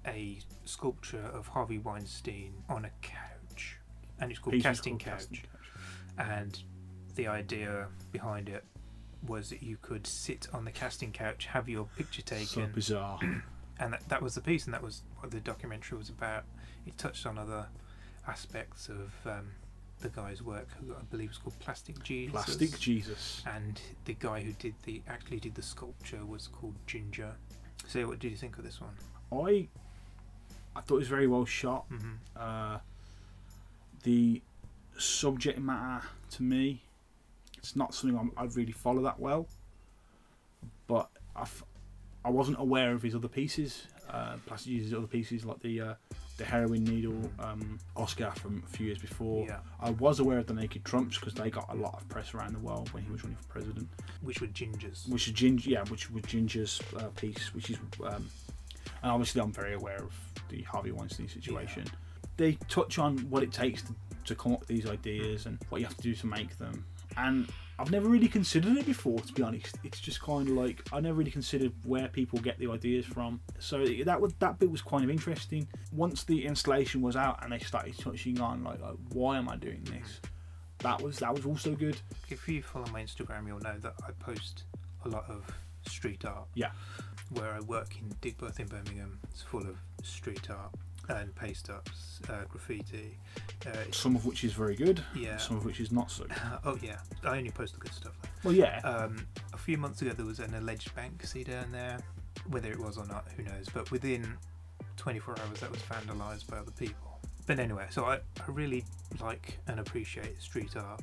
[0.06, 3.78] a sculpture of Harvey Weinstein on a couch,
[4.20, 5.20] and it's called Casting called Couch.
[5.20, 5.40] Casting
[6.18, 6.62] And
[7.16, 8.66] the idea behind it
[9.26, 12.46] was that you could sit on the casting couch, have your picture taken.
[12.46, 13.20] so bizarre
[13.80, 16.44] and that, that was the piece, and that was what the documentary was about.
[16.86, 17.68] It touched on other
[18.28, 19.52] aspects of um,
[20.00, 22.32] the guy's work, who I believe was called Plastic Jesus.
[22.32, 23.42] Plastic Jesus.
[23.46, 27.34] And the guy who did the actually did the sculpture was called Ginger.
[27.88, 28.96] So, what did you think of this one?
[29.32, 29.68] I
[30.76, 31.86] I thought it was very well shot.
[31.90, 32.80] hmm Uh,
[34.04, 34.42] the
[34.98, 36.82] subject matter to me,
[37.58, 39.48] it's not something I'm, I really follow that well.
[40.88, 41.64] But I, f-
[42.26, 43.88] I wasn't aware of his other pieces.
[44.10, 45.94] Uh, Plastic uses other pieces like the uh,
[46.40, 49.46] the heroin needle um, Oscar from a few years before.
[49.46, 52.34] Yeah, I was aware of the Naked Trumps because they got a lot of press
[52.34, 53.90] around the world when he was running for president.
[54.22, 55.08] which were Gingers.
[55.10, 58.28] Which is Ginger, yeah, which was Ginger's uh, piece, which is, um,
[59.04, 60.14] and obviously I'm very aware of
[60.48, 61.84] the Harvey Weinstein situation.
[62.38, 63.94] They touch on what it takes to,
[64.26, 66.86] to come up with these ideas and what you have to do to make them.
[67.18, 67.50] And
[67.80, 69.78] I've never really considered it before, to be honest.
[69.86, 73.40] It's just kind of like I never really considered where people get the ideas from.
[73.58, 75.66] So that was that bit was kind of interesting.
[75.94, 79.56] Once the installation was out and they started touching on like, like why am I
[79.56, 80.20] doing this,
[80.80, 81.98] that was that was also good.
[82.30, 84.66] If you follow my Instagram, you'll know that I post
[85.06, 85.46] a lot of
[85.88, 86.48] street art.
[86.56, 86.72] Yeah.
[87.32, 90.74] Where I work in Digbeth in Birmingham, it's full of street art
[91.10, 93.18] and paste ups, uh, graffiti.
[93.66, 95.04] Uh, Some of which is very good.
[95.16, 95.38] yeah.
[95.38, 96.24] Some of which is not so.
[96.26, 96.38] good.
[96.66, 98.14] oh yeah, I only post the good stuff.
[98.22, 98.30] Though.
[98.44, 98.80] Well, yeah.
[98.82, 101.98] Um, a few months ago, there was an alleged Banksy down there.
[102.50, 103.68] Whether it was or not, who knows?
[103.74, 104.38] But within
[104.98, 107.20] 24 hours, that was vandalised by other people.
[107.48, 108.86] But anyway, so I, I really
[109.22, 111.02] like and appreciate street art.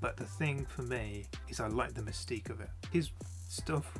[0.00, 2.68] But the thing for me is, I like the mystique of it.
[2.92, 3.10] His
[3.48, 3.92] stuff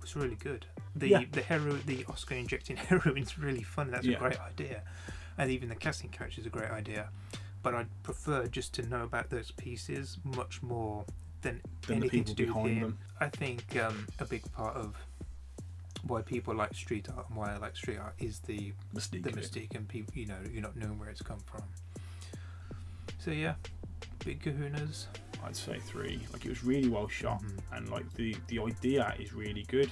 [0.00, 0.66] was really good.
[0.98, 1.24] The Yeah.
[1.30, 3.90] the hero, the Oscar injecting heroin's really fun.
[3.90, 4.16] That's Yeah.
[4.16, 4.82] a great idea,
[5.38, 7.10] and even the casting couch is a great idea.
[7.62, 11.04] But I'd prefer just to know about those pieces much more
[11.42, 12.80] than Than anything to do with him.
[12.80, 12.98] them.
[13.20, 14.96] I think um, a big part of
[16.04, 19.24] why people like street art and why I like street art is the Mystique.
[19.24, 21.64] the mystique and people you know you're not knowing where it's come from.
[23.18, 23.54] So yeah,
[24.24, 25.06] big kahunas.
[25.44, 26.26] I'd say three.
[26.32, 27.58] Like it was really well shot, Mhm.
[27.76, 29.90] and like the the idea is really good.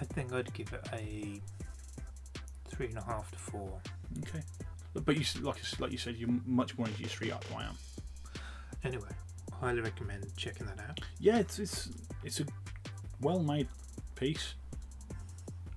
[0.00, 1.40] I think I'd give it a
[2.68, 3.80] three and a half to four.
[4.20, 4.42] Okay.
[4.94, 7.64] But you like like you said, you're much more into your street art than I
[7.66, 7.78] am.
[8.84, 9.08] Anyway,
[9.60, 11.00] highly recommend checking that out.
[11.18, 11.90] Yeah, it's it's
[12.24, 12.44] it's a
[13.20, 13.68] well made
[14.14, 14.54] piece,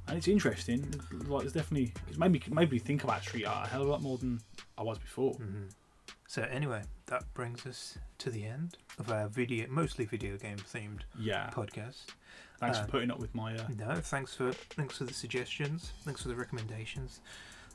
[0.08, 0.86] and it's interesting.
[1.28, 3.88] Like it's definitely it's made me made me think about street art a hell of
[3.88, 4.40] a lot more than
[4.78, 5.34] I was before.
[5.34, 5.66] hmm
[6.32, 11.02] So anyway, that brings us to the end of our video, mostly video game themed
[11.20, 11.50] Yeah.
[11.50, 12.06] podcast.
[12.58, 13.58] Thanks Uh, for putting up with my.
[13.58, 17.20] Uh, No, thanks for thanks for the suggestions, thanks for the recommendations,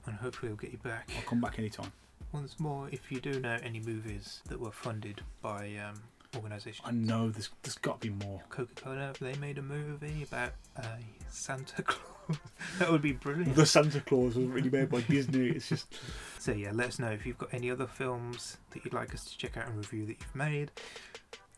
[0.06, 1.10] and hopefully we'll get you back.
[1.18, 1.92] I'll come back anytime.
[2.32, 6.02] Once more, if you do know any movies that were funded by um,
[6.34, 8.42] organisations, I know there's there's got to be more.
[8.48, 10.96] Coca Cola, they made a movie about uh,
[11.28, 12.15] Santa Claus,
[12.78, 13.54] that would be brilliant.
[13.54, 15.48] The Santa Claus was really made by Disney.
[15.48, 15.94] It's just
[16.38, 19.24] So yeah, let us know if you've got any other films that you'd like us
[19.24, 20.70] to check out and review that you've made.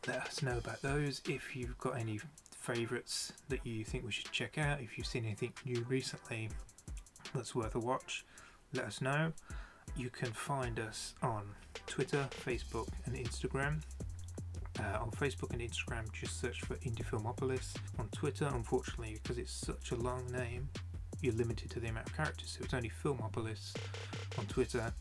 [0.07, 1.21] Let us know about those.
[1.29, 5.25] If you've got any favourites that you think we should check out, if you've seen
[5.25, 6.49] anything new recently
[7.35, 8.25] that's worth a watch,
[8.73, 9.33] let us know.
[9.97, 11.43] You can find us on
[11.87, 13.83] Twitter, Facebook, and Instagram.
[14.81, 17.75] Uh, on Facebook and Instagram, just search for IndiePhilmopolis.
[17.99, 20.69] On Twitter, unfortunately, because it's such a long name,
[21.21, 23.75] you're limited to the amount of characters, so it's only Philmopolis
[24.39, 24.93] on Twitter.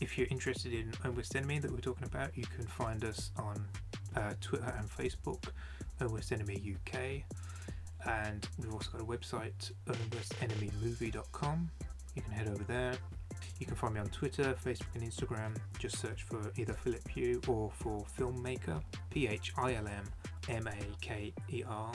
[0.00, 3.66] If you're interested in Worst Enemy that we're talking about, you can find us on
[4.14, 5.44] uh, Twitter and Facebook,
[6.00, 7.22] Worst Enemy UK.
[8.06, 11.70] And we've also got a website, ownworstenemymovie.com.
[12.14, 12.94] You can head over there.
[13.58, 15.56] You can find me on Twitter, Facebook, and Instagram.
[15.78, 20.04] Just search for either Philip Pugh or for Filmmaker, P H I L M
[20.48, 21.92] M A K E R.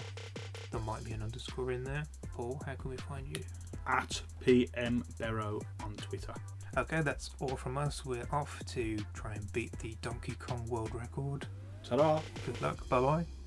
[0.72, 2.04] There might be an underscore in there.
[2.34, 3.44] Paul, how can we find you?
[3.88, 6.34] at PM Berrow on Twitter.
[6.78, 8.06] Okay, that's all from us.
[8.06, 11.48] We're off to try and beat the Donkey Kong world record.
[11.84, 12.22] Ta-da!
[12.46, 12.88] Good luck.
[12.88, 13.41] Bye bye.